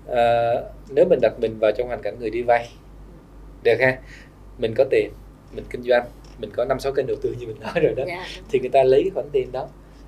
à, 0.08 0.54
nếu 0.90 1.06
mình 1.10 1.20
đặt 1.22 1.34
mình 1.40 1.58
vào 1.60 1.72
trong 1.78 1.88
hoàn 1.88 2.02
cảnh 2.02 2.20
người 2.20 2.30
đi 2.30 2.42
vay 2.42 2.70
được 3.64 3.78
ha? 3.80 3.98
Mình 4.58 4.74
có 4.78 4.86
tiền 4.90 5.12
mình 5.56 5.66
kinh 5.70 5.84
doanh 5.84 6.06
mình 6.40 6.50
có 6.54 6.66
năm 6.66 6.80
sáu 6.80 6.92
kênh 6.92 7.08
đầu 7.08 7.18
tư 7.22 7.36
như 7.40 7.48
mình 7.48 7.60
nói 7.60 7.74
rồi 7.82 7.94
đó. 7.96 8.04
Dạ. 8.08 8.26
Thì 8.50 8.60
người 8.60 8.70
ta 8.70 8.84
lấy 8.84 9.04
cái 9.04 9.12
khoản 9.14 9.30
tiền 9.32 9.52
đó 9.52 9.68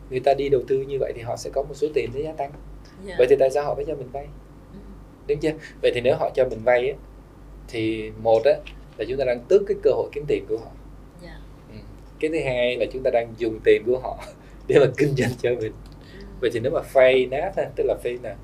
người 0.09 0.19
ta 0.19 0.33
đi 0.33 0.49
đầu 0.49 0.61
tư 0.67 0.81
như 0.81 0.97
vậy 0.99 1.13
thì 1.15 1.21
họ 1.21 1.37
sẽ 1.37 1.49
có 1.53 1.63
một 1.63 1.73
số 1.73 1.87
tiền 1.93 2.09
để 2.13 2.21
gia 2.21 2.31
tăng. 2.31 2.51
Dạ. 3.05 3.15
Vậy 3.17 3.27
thì 3.29 3.35
tại 3.39 3.49
sao 3.51 3.63
họ 3.63 3.75
phải 3.75 3.85
cho 3.85 3.95
mình 3.95 4.09
vay. 4.11 4.27
Đúng 5.29 5.39
chưa? 5.39 5.51
Vậy 5.81 5.91
thì 5.95 6.01
nếu 6.01 6.15
họ 6.15 6.29
cho 6.36 6.45
mình 6.50 6.59
vay 6.63 6.89
á, 6.89 6.95
thì 7.67 8.12
một 8.21 8.41
á 8.45 8.51
là 8.98 9.05
chúng 9.09 9.17
ta 9.17 9.25
đang 9.25 9.39
tước 9.50 9.62
cái 9.67 9.77
cơ 9.83 9.91
hội 9.91 10.09
kiếm 10.12 10.25
tiền 10.27 10.45
của 10.50 10.57
họ. 10.57 10.71
Dạ. 11.24 11.38
Ừ. 11.74 11.75
cái 12.19 12.29
thứ 12.33 12.38
hai 12.45 12.77
là 12.77 12.86
chúng 12.93 13.03
ta 13.03 13.09
đang 13.13 13.33
dùng 13.38 13.59
tiền 13.63 13.83
của 13.86 14.00
họ 14.00 14.17
để 14.67 14.79
mà 14.79 14.86
kinh 14.98 15.15
doanh 15.15 15.31
cho 15.41 15.50
mình. 15.50 15.71
Ừ. 16.13 16.25
vậy 16.41 16.50
thì 16.53 16.59
nếu 16.59 16.71
mà 16.71 16.81
phay 16.81 17.25
nát 17.25 17.51
ha, 17.57 17.63
tức 17.75 17.83
là 17.88 17.95
phay 18.03 18.17
là 18.24 18.36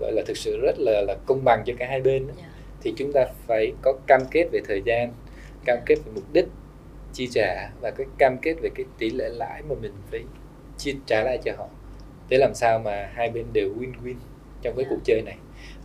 gọi 0.00 0.12
là 0.12 0.22
thực 0.26 0.36
sự 0.36 0.60
rất 0.62 0.74
là 0.78 1.00
là 1.06 1.16
công 1.26 1.44
bằng 1.44 1.62
cho 1.66 1.72
cả 1.78 1.86
hai 1.90 2.00
bên 2.00 2.28
á, 2.28 2.34
dạ. 2.38 2.48
thì 2.82 2.94
chúng 2.96 3.12
ta 3.12 3.26
phải 3.46 3.72
có 3.82 3.92
cam 4.06 4.20
kết 4.30 4.44
về 4.52 4.60
thời 4.68 4.82
gian 4.84 5.12
cam 5.64 5.78
kết 5.86 5.94
về 5.94 6.12
mục 6.14 6.24
đích 6.32 6.46
chi 7.12 7.28
trả 7.34 7.70
và 7.80 7.90
cái 7.90 8.06
cam 8.18 8.36
kết 8.42 8.54
về 8.62 8.70
cái 8.74 8.86
tỷ 8.98 9.10
lệ 9.10 9.28
lãi 9.28 9.62
mà 9.68 9.74
mình 9.80 9.92
phải 10.10 10.20
chi 10.78 10.94
trả 11.06 11.22
lại 11.24 11.38
cho 11.44 11.52
họ. 11.58 11.68
Để 12.28 12.38
làm 12.38 12.54
sao 12.54 12.78
mà 12.78 13.10
hai 13.14 13.30
bên 13.30 13.46
đều 13.52 13.68
win-win 13.68 14.14
trong 14.62 14.76
cái 14.76 14.84
Dạ. 14.84 14.90
cuộc 14.90 15.00
chơi 15.04 15.22
này 15.22 15.36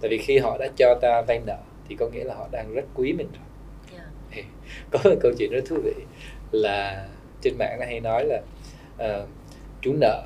tại 0.05 0.09
vì 0.09 0.17
khi 0.17 0.37
họ 0.37 0.57
đã 0.57 0.67
cho 0.75 0.95
ta 1.01 1.21
vay 1.21 1.41
nợ 1.45 1.57
thì 1.89 1.95
có 1.95 2.09
nghĩa 2.09 2.23
là 2.23 2.35
họ 2.35 2.47
đang 2.51 2.73
rất 2.73 2.85
quý 2.95 3.13
mình 3.13 3.27
rồi. 3.33 3.43
Dạ. 3.97 4.05
Thì 4.31 4.43
có 4.91 4.99
một 5.03 5.15
câu 5.21 5.31
chuyện 5.37 5.51
rất 5.51 5.63
thú 5.65 5.75
vị 5.83 5.93
là 6.51 7.07
trên 7.41 7.57
mạng 7.57 7.77
nó 7.79 7.85
hay 7.85 7.99
nói 7.99 8.25
là 8.25 8.41
ờ, 8.97 9.25
chủ 9.81 9.93
nợ 9.93 10.23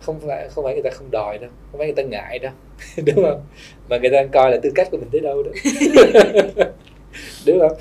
không 0.00 0.20
phải 0.26 0.48
không 0.48 0.64
phải 0.64 0.74
người 0.74 0.82
ta 0.82 0.90
không 0.90 1.10
đòi 1.10 1.38
đâu 1.38 1.50
không 1.70 1.78
phải 1.78 1.86
người 1.86 1.96
ta 1.96 2.02
ngại 2.02 2.38
đâu 2.38 2.52
đúng 3.06 3.24
không? 3.24 3.40
Mà 3.88 3.98
người 3.98 4.10
ta 4.10 4.24
coi 4.32 4.50
là 4.50 4.56
tư 4.62 4.72
cách 4.74 4.88
của 4.90 4.96
mình 4.96 5.08
tới 5.12 5.20
đâu 5.20 5.42
đó. 5.42 5.50
Đúng 7.46 7.60
không 7.60 7.76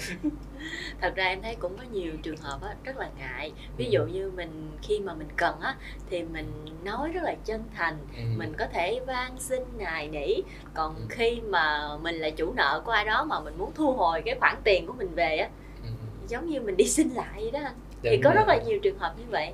thật 1.01 1.15
ra 1.15 1.24
em 1.25 1.41
thấy 1.41 1.55
cũng 1.55 1.77
có 1.77 1.84
nhiều 1.91 2.13
trường 2.24 2.38
hợp 2.38 2.60
á, 2.62 2.75
rất 2.84 2.98
là 2.98 3.10
ngại 3.20 3.51
ví 3.77 3.89
dụ 3.89 4.05
như 4.05 4.31
mình 4.36 4.72
khi 4.81 5.00
mà 5.00 5.13
mình 5.13 5.27
cần 5.36 5.60
á 5.60 5.75
thì 6.10 6.24
mình 6.24 6.46
nói 6.84 7.10
rất 7.12 7.24
là 7.24 7.36
chân 7.46 7.63
thành 7.75 7.98
Ừ. 8.17 8.22
mình 8.38 8.53
có 8.58 8.65
thể 8.67 9.00
van 9.08 9.39
xin 9.39 9.63
nài 9.77 10.08
nỉ 10.08 10.36
còn 10.74 10.96
Ừ. 10.96 11.01
khi 11.10 11.41
mà 11.41 11.98
mình 12.01 12.15
là 12.15 12.29
chủ 12.29 12.53
nợ 12.53 12.81
của 12.86 12.91
ai 12.91 13.05
đó 13.05 13.24
mà 13.24 13.39
mình 13.39 13.53
muốn 13.58 13.72
thu 13.75 13.93
hồi 13.93 14.22
cái 14.25 14.36
khoản 14.39 14.55
tiền 14.63 14.86
của 14.88 14.93
mình 14.93 15.15
về 15.15 15.38
á 15.38 15.50
Ừ. 15.84 15.89
giống 16.27 16.50
như 16.50 16.62
mình 16.62 16.77
đi 16.77 16.86
xin 16.88 17.10
lại 17.10 17.41
vậy 17.41 17.51
đó 17.51 17.60
anh 17.63 17.75
thì 18.03 18.17
có 18.24 18.29
rồi. 18.29 18.36
rất 18.36 18.48
là 18.48 18.58
nhiều 18.65 18.79
trường 18.84 18.98
hợp 18.98 19.13
như 19.17 19.25
vậy 19.29 19.53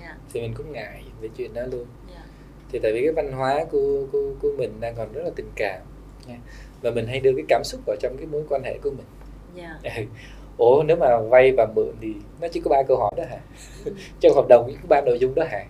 dạ 0.00 0.16
thì 0.32 0.40
mình 0.40 0.54
cũng 0.56 0.72
ngại 0.72 1.02
về 1.20 1.28
chuyện 1.36 1.54
đó 1.54 1.62
luôn 1.72 1.86
dạ 2.14 2.22
thì 2.72 2.78
tại 2.82 2.92
vì 2.92 3.00
cái 3.04 3.12
văn 3.12 3.32
hóa 3.32 3.64
của 3.70 4.06
của, 4.12 4.30
của 4.42 4.50
mình 4.58 4.80
đang 4.80 4.94
còn 4.96 5.12
rất 5.12 5.22
là 5.24 5.30
tình 5.36 5.50
cảm 5.56 5.80
nha. 6.26 6.36
và 6.82 6.90
mình 6.90 7.06
hay 7.06 7.20
đưa 7.20 7.32
cái 7.36 7.44
cảm 7.48 7.62
xúc 7.64 7.80
vào 7.86 7.96
trong 8.00 8.16
cái 8.16 8.26
mối 8.26 8.42
quan 8.48 8.62
hệ 8.64 8.78
của 8.82 8.90
mình 8.90 9.06
dạ 9.54 9.78
Ừ. 9.96 10.02
ủa 10.58 10.82
nếu 10.82 10.96
mà 10.96 11.18
vay 11.18 11.52
và 11.52 11.66
mượn 11.74 11.94
thì 12.00 12.14
nó 12.40 12.48
chỉ 12.48 12.60
có 12.60 12.70
ba 12.70 12.82
câu 12.88 12.96
hỏi 12.96 13.10
đó 13.16 13.24
hả? 13.30 13.38
Trong 14.20 14.34
hợp 14.34 14.46
đồng 14.48 14.64
chỉ 14.66 14.74
có 14.82 14.86
ba 14.88 15.00
nội 15.00 15.18
dung 15.18 15.34
đó 15.34 15.44
hả? 15.50 15.64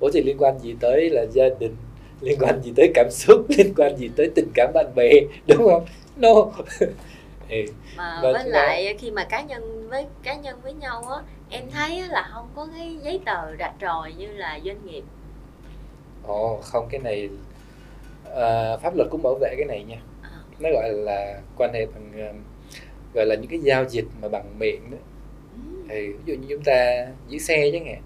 Ủa 0.00 0.10
thì 0.14 0.22
liên 0.22 0.36
quan 0.38 0.58
gì 0.58 0.76
tới 0.80 1.10
là 1.10 1.24
gia 1.32 1.44
đình 1.58 1.76
liên 2.20 2.38
quan 2.40 2.62
gì 2.62 2.72
tới 2.76 2.90
cảm 2.94 3.10
xúc 3.10 3.46
liên 3.58 3.74
quan 3.76 3.96
gì 3.96 4.10
tới 4.16 4.30
tình 4.34 4.48
cảm 4.54 4.70
bạn 4.74 4.86
bè 4.94 5.10
đúng 5.46 5.68
không? 5.70 5.86
No. 6.16 6.34
Ừ. 7.48 7.58
mà 7.96 8.20
Và 8.22 8.32
với 8.32 8.44
lại 8.44 8.96
khi 8.98 9.10
mà 9.10 9.24
cá 9.24 9.42
nhân 9.42 9.88
với 9.88 10.06
cá 10.22 10.34
nhân 10.34 10.60
với 10.62 10.72
nhau 10.72 11.02
á 11.08 11.22
em 11.50 11.70
thấy 11.70 12.02
là 12.08 12.30
không 12.32 12.48
có 12.54 12.68
cái 12.76 12.96
giấy 13.02 13.20
tờ 13.24 13.56
rạch 13.58 13.74
ròi 13.80 14.12
như 14.12 14.26
là 14.26 14.60
doanh 14.64 14.86
nghiệp. 14.86 15.02
Ồ 16.26 16.58
không 16.62 16.88
cái 16.90 17.00
này 17.00 17.28
à, 18.36 18.76
pháp 18.76 18.96
luật 18.96 19.08
cũng 19.10 19.22
bảo 19.22 19.34
vệ 19.40 19.54
cái 19.56 19.66
này 19.66 19.84
nha. 19.88 19.98
À, 20.22 20.30
nó 20.58 20.68
gọi 20.72 20.90
là 20.92 21.40
quan 21.56 21.72
hệ 21.74 21.86
bằng 21.86 22.12
ờ, 22.16 22.32
gọi 23.14 23.26
là 23.26 23.34
những 23.34 23.50
cái 23.50 23.58
giao 23.58 23.84
dịch 23.84 24.04
mà 24.22 24.28
bằng 24.28 24.58
miệng 24.58 24.90
đó. 24.90 24.98
Ừ, 25.54 25.82
thì 25.88 26.06
ví 26.06 26.18
dụ 26.26 26.34
như 26.34 26.46
chúng 26.48 26.64
ta 26.64 27.06
giữ 27.28 27.38
xe 27.38 27.70
chẳng 27.72 27.86
hạn 27.86 28.02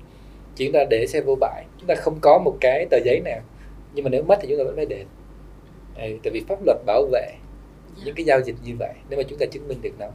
chúng 0.56 0.72
ta 0.72 0.84
để 0.90 1.06
xe 1.06 1.20
vô 1.20 1.36
bãi 1.40 1.64
chúng 1.78 1.86
ta 1.86 1.94
không 1.94 2.18
có 2.20 2.38
một 2.38 2.56
cái 2.60 2.86
tờ 2.90 2.96
giấy 3.04 3.20
nào. 3.24 3.40
Nhưng 3.94 4.04
mà 4.04 4.10
nếu 4.10 4.22
mất 4.22 4.38
thì 4.42 4.48
chúng 4.48 4.58
ta 4.58 4.64
vẫn 4.64 4.76
phải 4.76 4.86
đền 4.86 5.06
ừ, 5.96 6.18
tại 6.22 6.30
vì 6.32 6.42
pháp 6.48 6.58
luật 6.66 6.78
bảo 6.86 7.06
vệ 7.12 7.32
dạ. 7.96 8.02
những 8.04 8.14
cái 8.14 8.24
giao 8.24 8.40
dịch 8.40 8.56
như 8.64 8.72
vậy 8.78 8.92
nếu 9.10 9.18
mà 9.18 9.22
chúng 9.28 9.38
ta 9.38 9.46
chứng 9.46 9.68
minh 9.68 9.78
được 9.82 9.94
nó. 9.98 10.06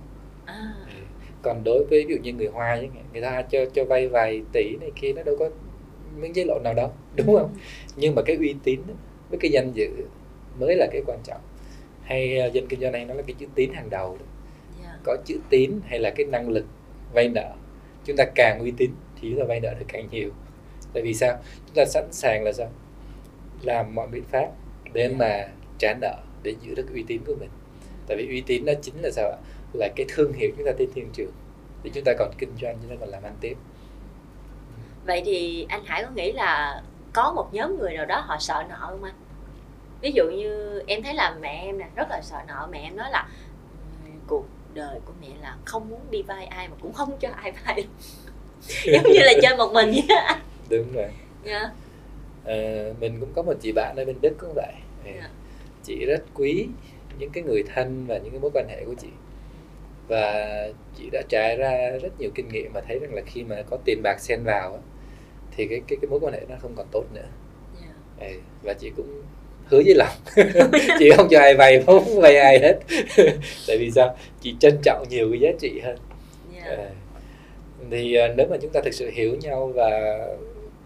À, 0.45 0.73
ừ. 0.85 1.01
còn 1.41 1.63
đối 1.63 1.83
với 1.83 2.05
ví 2.05 2.15
dụ 2.15 2.21
như 2.21 2.33
người 2.33 2.47
hoa 2.47 2.75
chẳng 2.75 2.91
hạn 2.95 3.03
người 3.13 3.21
ta 3.21 3.41
cho 3.41 3.65
cho 3.73 3.85
vay 3.85 4.07
vài 4.07 4.41
tỷ 4.53 4.75
này 4.81 4.91
kia 5.01 5.13
nó 5.13 5.23
đâu 5.23 5.35
có 5.39 5.49
miếng 6.17 6.35
giấy 6.35 6.45
lộ 6.45 6.59
nào 6.63 6.73
đâu 6.73 6.91
đúng 7.15 7.37
không? 7.37 7.55
Nhưng 7.95 8.15
mà 8.15 8.21
cái 8.21 8.35
uy 8.35 8.55
tín 8.63 8.79
với 9.29 9.39
cái 9.39 9.51
danh 9.51 9.71
dự 9.73 9.89
mới 10.59 10.75
là 10.75 10.87
cái 10.91 11.01
quan 11.05 11.19
trọng. 11.23 11.41
Hay 12.03 12.37
ờ, 12.37 12.47
dân 12.53 12.67
kinh 12.67 12.79
doanh 12.79 12.91
này 12.91 13.05
nó 13.05 13.13
là 13.13 13.21
cái 13.21 13.35
chữ 13.39 13.45
tín 13.55 13.73
hàng 13.73 13.89
đầu 13.89 14.17
đó 14.19 14.25
có 15.03 15.17
chữ 15.25 15.39
tín 15.49 15.81
hay 15.85 15.99
là 15.99 16.09
cái 16.09 16.25
năng 16.25 16.49
lực 16.49 16.65
vay 17.13 17.29
nợ, 17.29 17.49
chúng 18.05 18.15
ta 18.17 18.25
càng 18.35 18.59
uy 18.59 18.73
tín 18.77 18.91
thì 19.21 19.29
chúng 19.29 19.39
ta 19.39 19.45
vay 19.45 19.59
nợ 19.59 19.73
được 19.79 19.85
càng 19.87 20.07
nhiều. 20.11 20.29
Tại 20.93 21.03
vì 21.03 21.13
sao? 21.13 21.37
Chúng 21.65 21.75
ta 21.75 21.85
sẵn 21.85 22.07
sàng 22.11 22.43
là 22.43 22.51
sao? 22.53 22.69
Làm 23.61 23.95
mọi 23.95 24.07
biện 24.07 24.23
pháp 24.23 24.47
để 24.93 25.09
mà 25.09 25.47
trả 25.77 25.93
nợ, 26.01 26.15
để 26.43 26.55
giữ 26.61 26.75
được 26.75 26.87
uy 26.93 27.03
tín 27.07 27.21
của 27.25 27.35
mình. 27.39 27.49
Tại 28.07 28.17
vì 28.17 28.27
uy 28.27 28.41
tín 28.41 28.65
nó 28.65 28.73
chính 28.81 29.01
là 29.01 29.09
sao 29.11 29.25
ạ? 29.31 29.37
Là 29.73 29.89
cái 29.95 30.05
thương 30.09 30.33
hiệu 30.33 30.51
chúng 30.57 30.65
ta 30.65 30.71
trên 30.79 30.89
thị 30.95 31.03
trường. 31.13 31.31
Để 31.83 31.91
chúng 31.93 32.03
ta 32.03 32.13
còn 32.19 32.31
kinh 32.37 32.53
doanh, 32.61 32.77
chúng 32.81 32.89
ta 32.89 32.95
còn 32.99 33.09
làm 33.09 33.23
ăn 33.23 33.35
tiếp. 33.41 33.57
Vậy 35.05 35.21
thì 35.25 35.65
anh 35.69 35.85
Hải 35.85 36.03
có 36.03 36.09
nghĩ 36.09 36.31
là 36.31 36.81
có 37.13 37.33
một 37.35 37.53
nhóm 37.53 37.77
người 37.77 37.93
nào 37.93 38.05
đó 38.05 38.19
họ 38.19 38.37
sợ 38.39 38.63
nợ 38.69 38.77
không 38.79 39.03
anh? 39.03 39.15
Ví 40.01 40.11
dụ 40.11 40.23
như 40.29 40.83
em 40.87 41.03
thấy 41.03 41.13
là 41.13 41.37
mẹ 41.41 41.61
em 41.65 41.77
nè, 41.77 41.87
rất 41.95 42.07
là 42.09 42.21
sợ 42.21 42.37
nợ, 42.47 42.67
mẹ 42.71 42.79
em 42.79 42.97
nói 42.97 43.11
là 43.11 43.29
cuộc 44.71 44.79
đời 44.81 44.99
của 45.05 45.13
mẹ 45.21 45.27
là 45.41 45.57
không 45.65 45.89
muốn 45.89 45.99
đi 46.11 46.21
vay 46.21 46.45
ai 46.45 46.67
mà 46.67 46.75
cũng 46.81 46.93
không 46.93 47.17
cho 47.19 47.29
ai 47.29 47.51
vay 47.65 47.85
giống 48.85 49.03
như 49.13 49.19
là 49.19 49.33
chơi 49.41 49.57
một 49.57 49.71
mình 49.73 49.91
vậy 49.91 50.17
á 50.17 50.41
đúng 50.69 50.93
rồi 50.93 51.09
Dạ. 51.45 51.69
Ờ, 52.45 52.93
mình 52.99 53.17
cũng 53.19 53.29
có 53.35 53.41
một 53.41 53.53
chị 53.61 53.71
bạn 53.71 53.95
ở 53.95 54.05
bên 54.05 54.15
Đức 54.21 54.33
cũng 54.39 54.53
vậy 54.55 54.73
Ừ. 55.05 55.11
Dạ. 55.21 55.29
chị 55.83 56.05
rất 56.05 56.23
quý 56.33 56.67
những 57.19 57.29
cái 57.29 57.43
người 57.43 57.63
thân 57.75 58.05
và 58.07 58.17
những 58.17 58.31
cái 58.31 58.39
mối 58.39 58.51
quan 58.53 58.67
hệ 58.69 58.85
của 58.85 58.93
chị 59.01 59.07
và 60.07 60.47
chị 60.97 61.09
đã 61.11 61.21
trải 61.29 61.55
ra 61.57 61.89
rất 62.01 62.09
nhiều 62.19 62.29
kinh 62.35 62.47
nghiệm 62.49 62.73
và 62.73 62.81
thấy 62.87 62.99
rằng 62.99 63.13
là 63.13 63.21
khi 63.25 63.43
mà 63.43 63.55
có 63.69 63.77
tiền 63.85 64.01
bạc 64.03 64.19
xen 64.19 64.43
vào 64.43 64.79
thì 65.51 65.67
cái 65.67 65.81
cái 65.87 65.97
cái 66.01 66.09
mối 66.09 66.19
quan 66.19 66.33
hệ 66.33 66.41
nó 66.49 66.55
không 66.61 66.75
còn 66.75 66.87
tốt 66.91 67.03
nữa 67.13 67.27
Dạ. 67.81 67.93
Ừ, 68.27 68.39
và 68.63 68.73
chị 68.73 68.91
cũng 68.97 69.21
hứa 69.65 69.81
với 69.85 69.95
lòng 69.95 70.15
chị 70.99 71.09
không 71.17 71.27
cho 71.31 71.39
ai 71.39 71.55
vay 71.55 71.83
không 71.85 72.21
vay 72.21 72.35
ai 72.37 72.59
hết 72.59 72.79
tại 73.67 73.77
vì 73.79 73.91
sao 73.91 74.15
chị 74.41 74.55
trân 74.59 74.77
trọng 74.83 75.05
nhiều 75.09 75.29
cái 75.31 75.39
giá 75.39 75.49
trị 75.59 75.79
hơn 75.83 75.97
Dạ. 76.55 76.75
Ờ, 76.75 76.89
thì 77.91 78.15
ờ, 78.15 78.27
nếu 78.37 78.47
mà 78.49 78.57
chúng 78.61 78.71
ta 78.71 78.81
thực 78.83 78.93
sự 78.93 79.09
hiểu 79.13 79.35
nhau 79.41 79.71
và 79.75 80.17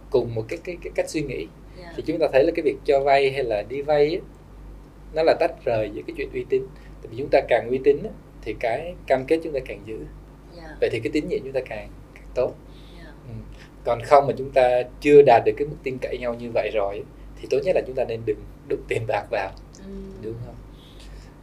cùng 0.09 0.35
một 0.35 0.43
cái 0.47 0.59
cái, 0.63 0.77
cái 0.83 0.91
cách 0.95 1.09
suy 1.09 1.21
nghĩ 1.21 1.47
Dạ. 1.79 1.93
thì 1.97 2.03
chúng 2.07 2.19
ta 2.19 2.27
thấy 2.33 2.43
là 2.43 2.51
cái 2.55 2.63
việc 2.63 2.75
cho 2.85 2.99
vay 2.99 3.31
hay 3.31 3.43
là 3.43 3.61
đi 3.69 3.81
vay 3.81 4.19
nó 5.13 5.23
là 5.23 5.33
tách 5.39 5.51
rời 5.65 5.89
giữa 5.93 6.01
cái 6.07 6.13
chuyện 6.17 6.29
uy 6.33 6.45
tín 6.49 6.61
tại 7.03 7.07
vì 7.11 7.17
chúng 7.17 7.29
ta 7.31 7.41
càng 7.49 7.67
uy 7.69 7.79
tín 7.83 7.97
thì 8.41 8.55
cái 8.59 8.93
cam 9.07 9.25
kết 9.25 9.39
chúng 9.43 9.53
ta 9.53 9.59
càng 9.67 9.79
giữ 9.85 9.97
Dạ. 10.57 10.63
vậy 10.81 10.89
thì 10.91 10.99
cái 10.99 11.11
tín 11.13 11.27
nhiệm 11.27 11.39
chúng 11.43 11.51
ta 11.51 11.59
càng, 11.69 11.89
càng 12.15 12.27
tốt 12.35 12.53
Dạ. 12.99 13.11
ừ. 13.27 13.33
còn 13.85 14.01
không 14.03 14.27
mà 14.27 14.33
chúng 14.37 14.51
ta 14.51 14.81
chưa 15.01 15.21
đạt 15.21 15.43
được 15.45 15.51
cái 15.57 15.67
mức 15.67 15.75
tin 15.83 15.97
cậy 16.01 16.17
nhau 16.17 16.33
như 16.33 16.49
vậy 16.53 16.69
rồi 16.73 17.03
thì 17.45 17.57
tốt 17.57 17.63
nhất 17.63 17.75
là 17.75 17.81
chúng 17.87 17.95
ta 17.95 18.03
nên 18.03 18.21
đừng 18.25 18.37
đụng 18.67 18.79
tiền 18.87 19.01
bạc 19.07 19.23
vào 19.31 19.51
Ừ. 19.79 19.91
đúng 20.21 20.33
không 20.45 20.55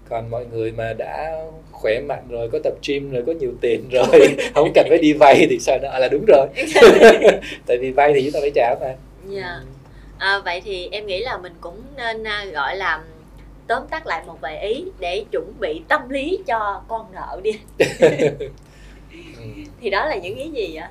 còn 0.09 0.31
mọi 0.31 0.47
người 0.47 0.73
mà 0.73 0.93
đã 0.93 1.43
khỏe 1.73 2.01
mạnh 2.01 2.25
rồi 2.29 2.49
có 2.53 2.59
tập 2.65 2.73
gym 2.89 3.11
rồi 3.11 3.23
có 3.27 3.33
nhiều 3.33 3.53
tiền 3.61 3.89
rồi 3.93 4.37
không 4.55 4.73
cần 4.75 4.87
phải 4.89 4.99
đi 4.99 5.13
vay 5.13 5.47
thì 5.51 5.59
sợ 5.61 5.79
nợ 5.83 5.99
là 5.99 6.09
đúng 6.09 6.25
rồi 6.29 6.47
tại 7.67 7.79
vì 7.81 7.91
vay 7.91 8.13
thì 8.15 8.23
chúng 8.23 8.33
ta 8.33 8.41
phải 8.41 8.51
trả 8.55 8.75
mà 8.81 8.95
Dạ. 9.29 9.61
À, 10.19 10.39
vậy 10.45 10.61
thì 10.65 10.89
em 10.93 11.07
nghĩ 11.07 11.21
là 11.21 11.37
mình 11.39 11.53
cũng 11.61 11.83
nên 11.97 12.25
à, 12.27 12.45
gọi 12.53 12.77
là 12.77 13.05
tóm 13.67 13.83
tắt 13.91 14.07
lại 14.07 14.23
một 14.27 14.39
vài 14.41 14.61
ý 14.69 14.85
để 15.01 15.25
chuẩn 15.33 15.53
bị 15.61 15.83
tâm 15.89 16.09
lý 16.09 16.39
cho 16.47 16.83
con 16.89 17.07
nợ 17.13 17.41
đi 17.43 17.53
Ừ. 19.39 19.43
thì 19.81 19.91
đó 19.91 20.07
là 20.07 20.17
những 20.17 20.39
ý 20.39 20.51
gì 20.51 20.75
ạ 20.77 20.91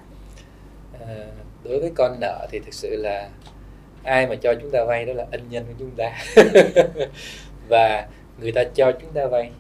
À, 1.08 1.16
đối 1.64 1.80
với 1.80 1.92
con 1.96 2.20
nợ 2.20 2.48
thì 2.52 2.60
thực 2.60 2.74
sự 2.74 2.96
là 2.96 3.30
ai 4.04 4.28
mà 4.28 4.36
cho 4.36 4.54
chúng 4.62 4.72
ta 4.72 4.84
vay 4.84 5.06
đó 5.06 5.14
là 5.14 5.26
ân 5.32 5.42
nhân 5.50 5.66
của 5.68 5.74
chúng 5.80 5.92
ta 5.98 6.18
và 7.70 8.08
người 8.42 8.52
ta 8.52 8.64
cho 8.64 8.92
chúng 8.92 9.12
ta 9.14 9.26
vay 9.26 9.52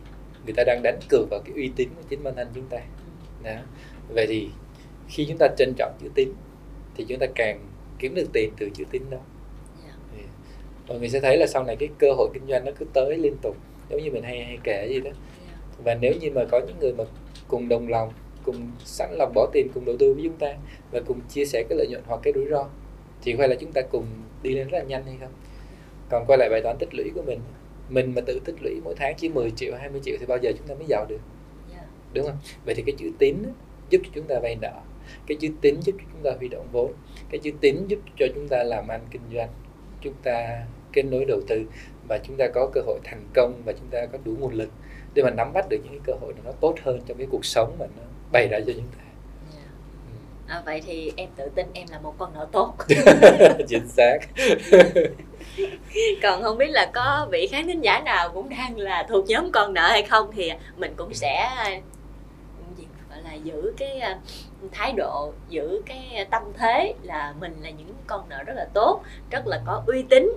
người 0.46 0.54
ta 0.58 0.64
đang 0.64 0.82
đánh 0.84 1.00
cược 1.10 1.30
vào 1.30 1.40
cái 1.46 1.56
uy 1.56 1.72
tín 1.76 1.90
của 1.96 2.02
chính 2.10 2.24
bản 2.24 2.36
thân 2.36 2.48
chúng 2.56 2.68
ta 2.70 2.78
đó. 3.44 3.52
vậy 4.10 4.26
thì 4.28 4.50
khi 5.08 5.26
chúng 5.30 5.38
ta 5.38 5.48
trân 5.58 5.74
trọng 5.78 5.92
chữ 6.02 6.10
tín 6.16 6.30
thì 6.96 7.06
chúng 7.10 7.20
ta 7.20 7.26
càng 7.36 7.60
kiếm 8.00 8.16
được 8.16 8.28
tiền 8.34 8.52
từ 8.60 8.70
chữ 8.74 8.84
tín 8.92 9.02
đó 9.10 9.18
Dạ. 9.86 9.94
thì 10.16 10.24
mọi 10.88 11.00
người 11.00 11.10
sẽ 11.10 11.20
thấy 11.20 11.38
là 11.38 11.48
sau 11.48 11.64
này 11.64 11.76
cái 11.76 11.90
cơ 11.98 12.08
hội 12.18 12.30
kinh 12.34 12.48
doanh 12.48 12.66
nó 12.66 12.72
cứ 12.80 12.86
tới 12.94 13.18
liên 13.18 13.36
tục 13.42 13.56
giống 13.90 14.04
như 14.04 14.12
mình 14.12 14.24
hay 14.24 14.44
hay 14.44 14.58
kể 14.64 14.88
gì 14.90 15.00
đó 15.00 15.12
Dạ. 15.48 15.58
và 15.84 15.96
nếu 15.96 16.14
như 16.22 16.32
mà 16.32 16.46
có 16.52 16.60
những 16.68 16.80
người 16.80 16.94
mà 16.94 17.04
cùng 17.48 17.70
đồng 17.70 17.88
lòng 17.90 18.12
cùng 18.44 18.72
sẵn 18.86 19.10
lòng 19.18 19.32
bỏ 19.36 19.50
tiền 19.54 19.68
cùng 19.74 19.86
đầu 19.86 19.96
tư 20.00 20.14
với 20.14 20.24
chúng 20.24 20.38
ta 20.38 20.54
và 20.92 21.00
cùng 21.08 21.20
chia 21.30 21.46
sẻ 21.46 21.64
cái 21.70 21.78
lợi 21.78 21.88
nhuận 21.88 22.02
hoặc 22.08 22.20
cái 22.24 22.34
rủi 22.34 22.46
ro 22.46 22.66
thì 23.22 23.36
phải 23.36 23.48
là 23.48 23.56
chúng 23.60 23.72
ta 23.72 23.82
cùng 23.92 24.06
đi 24.44 24.56
lên 24.56 24.68
rất 24.68 24.78
là 24.78 24.84
nhanh 24.84 25.04
hay 25.06 25.16
không? 25.20 25.32
Còn 26.10 26.26
quay 26.28 26.38
lại 26.38 26.50
bài 26.50 26.62
toán 26.62 26.78
tích 26.80 26.90
lũy 26.94 27.12
của 27.16 27.22
mình. 27.22 27.40
Mình 27.90 28.14
mà 28.16 28.22
tự 28.22 28.40
tích 28.46 28.56
lũy 28.62 28.82
mỗi 28.84 28.96
tháng 28.98 29.16
chỉ 29.18 29.30
10 29.30 29.52
triệu 29.52 29.76
20 29.76 30.02
triệu 30.04 30.16
thì 30.20 30.26
bao 30.26 30.38
giờ 30.42 30.52
chúng 30.58 30.68
ta 30.68 30.76
mới 30.76 30.86
giàu 30.88 31.06
được? 31.10 31.20
Dạ. 31.72 31.84
đúng 32.14 32.26
không? 32.26 32.38
Vậy 32.66 32.76
thì 32.76 32.84
cái 32.86 32.96
chữ 32.98 33.12
tín 33.20 33.36
giúp 33.90 34.02
cho 34.04 34.10
chúng 34.16 34.28
ta 34.28 34.40
vay 34.40 34.56
nợ. 34.62 34.82
Cái 35.28 35.38
chữ 35.42 35.50
tín 35.62 35.76
giúp 35.82 35.96
cho 35.98 36.06
chúng 36.14 36.24
ta 36.24 36.32
huy 36.38 36.48
động 36.48 36.68
vốn. 36.72 36.94
Cái 37.30 37.40
chữ 37.40 37.52
tín 37.62 37.88
giúp 37.88 38.00
cho 38.20 38.26
chúng 38.36 38.48
ta 38.48 38.64
làm 38.64 38.88
ăn 38.88 39.02
kinh 39.12 39.22
doanh. 39.34 39.50
Chúng 40.02 40.14
ta 40.24 40.66
kết 40.94 41.04
nối 41.04 41.26
đầu 41.26 41.42
tư 41.48 41.66
và 42.08 42.18
chúng 42.18 42.38
ta 42.38 42.48
có 42.54 42.70
cơ 42.74 42.82
hội 42.82 43.00
thành 43.04 43.24
công 43.34 43.62
và 43.66 43.74
chúng 43.74 43.88
ta 43.92 44.06
có 44.06 44.18
đủ 44.26 44.36
nguồn 44.40 44.54
lực 44.54 44.70
để 45.14 45.24
mà 45.24 45.30
nắm 45.30 45.54
bắt 45.54 45.66
được 45.70 45.78
những 45.84 45.94
cái 45.94 46.02
cơ 46.04 46.14
hội 46.22 46.34
nó 46.46 46.52
tốt 46.52 46.76
hơn 46.82 47.02
trong 47.06 47.18
cái 47.18 47.28
cuộc 47.32 47.46
sống 47.46 47.76
mà 47.80 47.86
nó 47.98 48.04
bày 48.32 48.48
ra 48.48 48.60
cho 48.60 48.74
chúng 48.76 48.88
ta. 48.98 49.04
À, 50.52 50.62
vậy 50.66 50.82
thì 50.86 51.12
em 51.16 51.30
tự 51.36 51.50
tin 51.56 51.66
em 51.74 51.88
là 51.92 52.00
một 52.00 52.16
con 52.18 52.34
nợ 52.34 52.48
tốt. 52.52 52.74
Chính 53.68 53.88
xác. 53.88 54.18
Còn 56.24 56.44
không 56.44 56.58
biết 56.58 56.70
là 56.70 56.92
có 56.94 57.28
vị 57.32 57.48
khán 57.52 57.68
thính 57.68 57.84
giả 57.84 58.00
nào 58.00 58.30
cũng 58.34 58.50
đang 58.50 58.78
là 58.78 59.06
thuộc 59.10 59.26
nhóm 59.28 59.52
con 59.52 59.74
nợ 59.74 59.88
hay 59.88 60.04
không 60.04 60.32
thì 60.36 60.52
mình 60.78 60.94
cũng 60.98 61.14
sẽ 61.14 61.50
gọi 63.10 63.22
là 63.24 63.34
giữ 63.34 63.74
cái 63.78 64.00
à, 64.00 64.20
thái 64.72 64.94
độ 64.94 65.34
giữ 65.50 65.82
cái 65.86 66.26
tâm 66.32 66.44
thế 66.58 66.94
là 67.04 67.34
mình 67.40 67.56
là 67.62 67.70
những 67.70 67.94
con 68.08 68.30
nợ 68.30 68.44
rất 68.44 68.54
là 68.56 68.68
tốt 68.74 69.02
rất 69.32 69.48
là 69.48 69.62
có 69.66 69.84
uy 69.88 70.04
tín. 70.10 70.32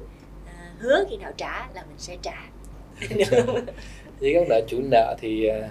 À, 0.46 0.70
hứa 0.78 1.04
khi 1.10 1.16
nào 1.16 1.32
trả 1.36 1.68
là 1.74 1.82
mình 1.88 1.98
sẽ 1.98 2.16
trả. 2.22 2.42
Với 4.20 4.34
các 4.34 4.48
nợ 4.48 4.60
chủ 4.68 4.80
nợ 4.90 5.14
thì 5.20 5.46
à, 5.48 5.68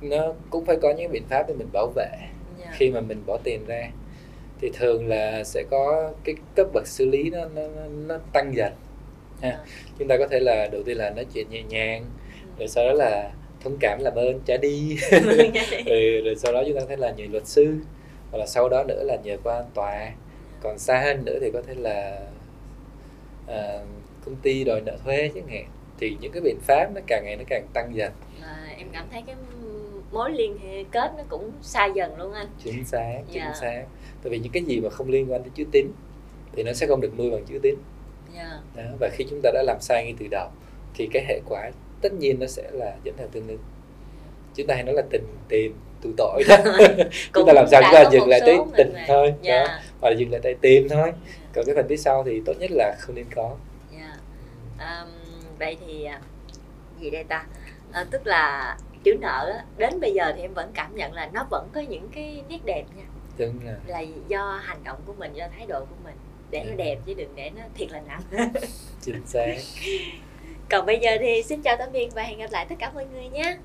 nó 0.00 0.32
cũng 0.50 0.64
phải 0.64 0.76
có 0.82 0.94
những 0.96 1.12
biện 1.12 1.24
pháp 1.28 1.44
để 1.48 1.54
mình 1.54 1.68
bảo 1.72 1.86
vệ. 1.96 2.33
Khi 2.74 2.90
mà 2.90 3.00
mình 3.00 3.22
bỏ 3.26 3.38
tiền 3.44 3.66
ra 3.66 3.90
thì 4.60 4.70
thường 4.74 5.08
là 5.08 5.44
sẽ 5.44 5.64
có 5.70 6.12
cái 6.24 6.34
cấp 6.56 6.66
bậc 6.72 6.86
xử 6.86 7.06
lý 7.06 7.30
nó 7.30 7.44
nó, 7.54 7.62
nó, 8.06 8.18
tăng 8.32 8.56
dần 8.56 8.72
ha. 9.42 9.58
chúng 9.98 10.08
ta 10.08 10.16
có 10.18 10.26
thể 10.26 10.40
là 10.40 10.68
đầu 10.72 10.82
tiên 10.82 10.96
là 10.96 11.10
nói 11.10 11.26
chuyện 11.34 11.50
nhẹ 11.50 11.62
nhàng 11.62 12.04
rồi 12.58 12.68
sau 12.68 12.86
đó 12.86 12.92
là 12.92 13.30
thông 13.64 13.76
cảm 13.80 13.98
làm 14.00 14.14
ơn 14.14 14.40
trả 14.44 14.56
đi. 14.56 14.96
Rồi, 15.10 15.52
rồi 16.24 16.36
sau 16.36 16.52
đó 16.52 16.62
chúng 16.66 16.74
ta 16.74 16.80
có 16.80 16.86
thể 16.86 16.96
là 16.96 17.10
nhờ 17.10 17.24
luật 17.30 17.46
sư 17.46 17.74
hoặc 18.30 18.38
là 18.38 18.46
sau 18.46 18.68
đó 18.68 18.84
nữa 18.88 19.02
là 19.04 19.16
nhờ 19.24 19.36
qua 19.44 19.64
tòa. 19.74 20.10
Còn 20.62 20.78
xa 20.78 21.00
hơn 21.00 21.24
nữa 21.24 21.38
thì 21.40 21.50
có 21.52 21.62
thể 21.66 21.74
là 21.74 22.20
à, 23.48 23.78
công 24.24 24.36
ty 24.36 24.64
đòi 24.64 24.80
nợ 24.80 24.96
thuế 25.04 25.30
chẳng 25.34 25.48
hạn. 25.48 25.64
Thì 25.98 26.16
những 26.20 26.32
cái 26.32 26.42
biện 26.42 26.58
pháp 26.60 26.90
nó 26.94 27.00
càng 27.06 27.24
ngày 27.24 27.36
nó 27.36 27.44
càng 27.48 27.66
tăng 27.72 27.94
dần. 27.94 28.12
Mà 28.40 28.74
em 28.78 28.86
cảm 28.92 29.06
thấy 29.12 29.22
cái 29.26 29.36
mối 30.14 30.32
liên 30.32 30.58
hệ 30.58 30.84
kết 30.90 31.12
nó 31.16 31.22
cũng 31.28 31.50
xa 31.62 31.86
dần 31.86 32.18
luôn 32.18 32.32
anh 32.32 32.46
chính 32.64 32.84
xác 32.84 33.20
chính 33.32 33.42
Dạ. 33.42 33.52
xác 33.60 33.84
tại 34.22 34.30
vì 34.30 34.38
những 34.38 34.52
cái 34.52 34.62
gì 34.62 34.80
mà 34.80 34.90
không 34.90 35.08
liên 35.08 35.32
quan 35.32 35.42
đến 35.42 35.52
chữ 35.54 35.64
tín 35.72 35.86
thì 36.52 36.62
nó 36.62 36.72
sẽ 36.72 36.86
không 36.86 37.00
được 37.00 37.18
nuôi 37.18 37.30
bằng 37.30 37.44
chữ 37.44 37.58
tín 37.62 37.74
Dạ. 38.36 38.60
đó. 38.76 38.82
và 39.00 39.08
khi 39.12 39.24
chúng 39.30 39.40
ta 39.42 39.50
đã 39.54 39.62
làm 39.66 39.76
sai 39.80 40.04
ngay 40.04 40.14
từ 40.18 40.26
đầu 40.30 40.48
thì 40.94 41.08
cái 41.12 41.24
hệ 41.28 41.40
quả 41.48 41.70
tất 42.00 42.12
nhiên 42.12 42.40
nó 42.40 42.46
sẽ 42.46 42.70
là 42.72 42.96
dẫn 43.04 43.14
theo 43.18 43.26
tương 43.32 43.48
ứng 43.48 43.58
chúng 44.54 44.66
ta 44.66 44.74
hay 44.74 44.84
nói 44.84 44.94
là 44.94 45.02
tình 45.10 45.26
tìm 45.48 45.74
tụ 46.02 46.10
tội 46.16 46.42
đó 46.48 46.56
chúng 47.34 47.46
ta 47.46 47.52
làm 47.52 47.66
sao 47.70 47.82
chúng 47.82 47.92
ta 47.92 48.10
dừng 48.12 48.28
lại 48.28 48.40
tới 48.46 48.58
tình 48.76 48.90
mà. 48.94 49.04
thôi 49.08 49.26
yeah. 49.26 49.66
đó 49.66 49.72
dạ. 49.72 49.82
hoặc 50.00 50.10
là 50.10 50.16
dừng 50.18 50.30
lại 50.30 50.40
tới 50.44 50.54
tìm 50.60 50.88
thôi 50.88 51.02
yeah. 51.02 51.14
còn 51.54 51.64
cái 51.66 51.74
phần 51.74 51.86
phía 51.88 51.96
sau 51.96 52.24
thì 52.24 52.42
tốt 52.46 52.52
nhất 52.58 52.70
là 52.70 52.96
không 53.00 53.14
nên 53.14 53.26
có 53.34 53.56
yeah. 53.98 54.18
um, 54.78 55.10
vậy 55.58 55.76
thì 55.86 56.04
à, 56.04 56.20
gì 57.00 57.10
đây 57.10 57.24
ta 57.24 57.46
à, 57.92 58.06
tức 58.10 58.26
là 58.26 58.76
chữ 59.04 59.14
nợ 59.20 59.52
đến 59.76 60.00
bây 60.00 60.12
giờ 60.12 60.32
thì 60.36 60.42
em 60.42 60.54
vẫn 60.54 60.70
cảm 60.74 60.96
nhận 60.96 61.12
là 61.12 61.30
nó 61.32 61.46
vẫn 61.50 61.68
có 61.72 61.80
những 61.80 62.08
cái 62.14 62.42
nét 62.48 62.58
đẹp 62.64 62.84
nha. 62.96 63.04
Đúng 63.38 63.60
là 63.64 63.76
là 63.86 64.00
do 64.28 64.60
hành 64.62 64.84
động 64.84 64.98
của 65.06 65.12
mình 65.12 65.32
do 65.34 65.48
thái 65.56 65.66
độ 65.66 65.80
của 65.80 65.96
mình. 66.04 66.14
Để 66.50 66.58
ừ. 66.58 66.70
nó 66.70 66.76
đẹp 66.76 66.98
chứ 67.06 67.14
đừng 67.14 67.34
để 67.34 67.50
nó 67.50 67.62
thiệt 67.74 67.90
là 67.90 68.00
nặng. 68.00 68.52
Chính 69.00 69.26
xác. 69.26 69.56
Còn 70.70 70.86
bây 70.86 70.98
giờ 70.98 71.10
thì 71.20 71.42
xin 71.42 71.62
chào 71.62 71.76
tạm 71.76 71.92
biệt 71.92 72.08
và 72.14 72.22
hẹn 72.22 72.38
gặp 72.38 72.50
lại 72.52 72.66
tất 72.68 72.74
cả 72.78 72.90
mọi 72.94 73.06
người 73.06 73.28
nhé 73.28 73.56